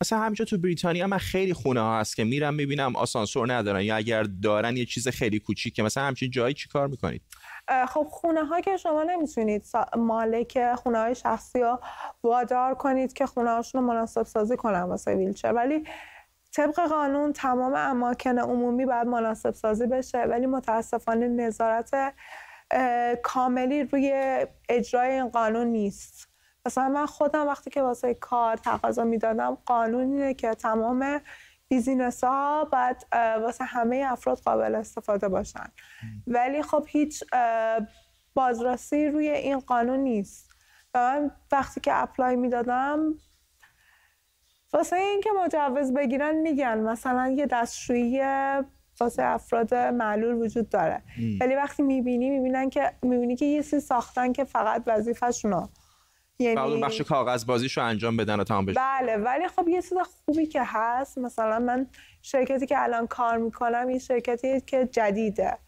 مثلا 0.02 0.18
همینجا 0.18 0.44
تو 0.44 0.58
بریتانیا 0.58 1.06
من 1.06 1.18
خیلی 1.18 1.52
خونه 1.54 1.80
ها 1.80 2.00
هست 2.00 2.16
که 2.16 2.24
میرم 2.24 2.54
می‌بینم 2.54 2.96
آسانسور 2.96 3.52
ندارن 3.52 3.82
یا 3.82 3.96
اگر 3.96 4.22
دارن 4.22 4.76
یه 4.76 4.84
چیز 4.84 5.08
خیلی 5.08 5.38
کوچیک 5.38 5.74
که 5.74 5.82
مثلا 5.82 6.04
همچین 6.04 6.30
جایی 6.30 6.54
چی 6.54 6.68
کار 6.68 6.88
می‌کنید؟ 6.88 7.22
خب 7.88 8.06
خونه 8.10 8.44
ها 8.44 8.60
که 8.60 8.76
شما 8.76 9.02
نمی‌تونید 9.02 9.64
مالک 9.96 10.74
خونه 10.74 10.98
های 10.98 11.14
شخصی 11.14 11.60
ها 11.60 11.80
وادار 12.22 12.74
کنید 12.74 13.12
که 13.12 13.26
خونه 13.26 13.50
هاشون 13.50 13.80
رو 13.80 13.86
مناسب 13.86 14.22
سازی 14.22 14.56
کنن 14.56 14.82
واسه 14.82 15.14
ویلچر. 15.14 15.52
ولی 15.52 15.84
طبق 16.52 16.80
قانون 16.88 17.32
تمام 17.32 17.74
اماکن 17.74 18.38
عمومی 18.38 18.86
باید 18.86 19.06
مناسب 19.06 19.54
سازی 19.54 19.86
بشه. 19.86 20.18
ولی 20.18 20.46
متاسفانه 20.46 21.28
نظارت 21.28 22.14
کاملی 23.22 23.84
روی 23.84 24.46
اجرای 24.68 25.12
این 25.12 25.28
قانون 25.28 25.66
نیست. 25.66 26.27
مثلا 26.68 26.88
من 26.88 27.06
خودم 27.06 27.46
وقتی 27.46 27.70
که 27.70 27.82
واسه 27.82 28.14
کار 28.14 28.56
تقاضا 28.56 29.04
می‌دادم 29.04 29.58
قانون 29.66 30.00
اینه 30.00 30.34
که 30.34 30.54
تمام 30.54 31.20
business 31.68 32.24
ها 32.24 32.64
باید 32.64 33.06
واسه 33.42 33.64
همه 33.64 34.06
افراد 34.08 34.38
قابل 34.38 34.74
استفاده 34.74 35.28
باشن. 35.28 35.66
ولی 36.26 36.62
خب 36.62 36.84
هیچ 36.88 37.24
بازرسی 38.34 39.08
روی 39.08 39.28
این 39.28 39.58
قانون 39.58 40.00
نیست. 40.00 40.50
و 40.94 40.98
من 40.98 41.30
وقتی 41.52 41.80
که 41.80 42.02
apply 42.02 42.36
می‌دادم 42.36 43.14
واسه 44.72 44.96
اینکه 44.96 45.30
مجوز 45.44 45.94
بگیرن 45.94 46.34
میگن 46.34 46.78
مثلا 46.78 47.28
یه 47.28 47.46
دستشویی 47.46 48.22
واسه 49.00 49.22
افراد 49.22 49.74
معلول 49.74 50.34
وجود 50.34 50.68
داره. 50.68 51.02
ولی 51.40 51.54
وقتی 51.54 51.82
می‌بینی 51.82 52.30
می‌بینن 52.30 52.70
که 52.70 52.92
می‌بینی 53.02 53.36
که 53.36 53.44
یه 53.44 53.62
سی 53.62 53.80
ساختن 53.80 54.32
که 54.32 54.44
فقط 54.44 54.82
وظیفه‌شونه 54.86 55.68
یعنی 56.38 56.80
بخش 56.80 57.00
کاغذ 57.00 57.46
بازیشو 57.46 57.80
انجام 57.80 58.16
بدن 58.16 58.40
و 58.40 58.44
تمام 58.44 58.64
بشه. 58.64 58.80
بله 58.80 59.16
ولی 59.16 59.48
خب 59.48 59.68
یه 59.68 59.82
چیز 59.82 59.92
خوبی 60.26 60.46
که 60.46 60.62
هست 60.64 61.18
مثلا 61.18 61.58
من 61.58 61.86
شرکتی 62.22 62.66
که 62.66 62.82
الان 62.82 63.06
کار 63.06 63.36
می‌کنم 63.38 63.90
یه 63.90 63.98
شرکتی 63.98 64.60
که 64.60 64.86
جدیده. 64.92 65.58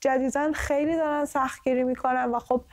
جدیدن 0.00 0.52
خیلی 0.52 0.96
دارن 0.96 1.24
سختگیری 1.24 1.84
می‌کنن 1.84 2.24
و 2.24 2.38
خب 2.38 2.64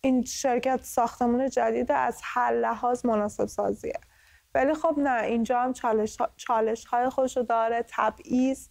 این 0.00 0.24
شرکت 0.24 0.80
ساختمون 0.82 1.50
جدید 1.50 1.92
از 1.92 2.20
هر 2.24 2.52
لحاظ 2.52 3.06
مناسب 3.06 3.46
سازیه 3.46 4.00
ولی 4.54 4.74
خب 4.74 4.94
نه 4.98 5.22
اینجا 5.22 5.60
هم 5.60 5.72
چالش, 5.72 6.16
چالش 6.36 6.84
های 6.84 7.08
خوشو 7.08 7.42
داره 7.42 7.84
تبعیض. 7.88 8.68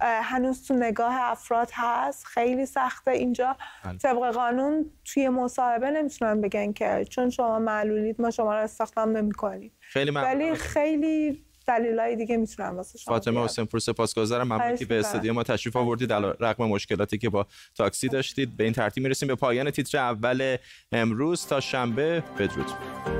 هنوز 0.00 0.66
تو 0.66 0.74
نگاه 0.74 1.14
افراد 1.20 1.70
هست. 1.72 2.24
خیلی 2.24 2.66
سخته 2.66 3.10
اینجا. 3.10 3.56
بله. 3.84 3.98
طبق 3.98 4.30
قانون 4.30 4.90
توی 5.04 5.28
مصاحبه 5.28 5.90
نمی‌تونن 5.90 6.40
بگن 6.40 6.72
که 6.72 7.06
چون 7.10 7.30
شما 7.30 7.58
معلولید 7.58 8.20
ما 8.20 8.30
شما 8.30 8.54
رو 8.54 8.60
استخدام 8.60 9.16
نمی‌کنیم. 9.16 9.72
خیلی 9.80 10.10
ولی 10.10 10.54
خیلی 10.54 11.44
دلایل 11.66 12.18
دیگه 12.18 12.36
می‌تونن 12.36 12.68
واسه 12.68 12.98
شما 12.98 13.14
فاطمه 13.14 13.44
حسین 13.44 13.64
پور 13.64 13.80
سپاسگزارم 13.80 14.46
ممنون 14.46 14.76
که 14.76 14.86
به 14.86 14.98
استودیو 14.98 15.32
ما 15.32 15.42
تشریف 15.42 15.76
آوردید. 15.76 16.12
علی 16.12 16.32
رغم 16.40 16.68
مشکلاتی 16.68 17.18
که 17.18 17.28
با 17.30 17.46
تاکسی 17.74 18.08
داشتید. 18.08 18.56
به 18.56 18.64
این 18.64 18.72
ترتیب 18.72 19.02
می‌رسیم 19.02 19.28
به 19.28 19.34
پایان 19.34 19.70
تیتر 19.70 19.98
اول 19.98 20.56
امروز. 20.92 21.46
تا 21.46 21.60
شنبه 21.60 22.22
بدرود. 22.38 23.11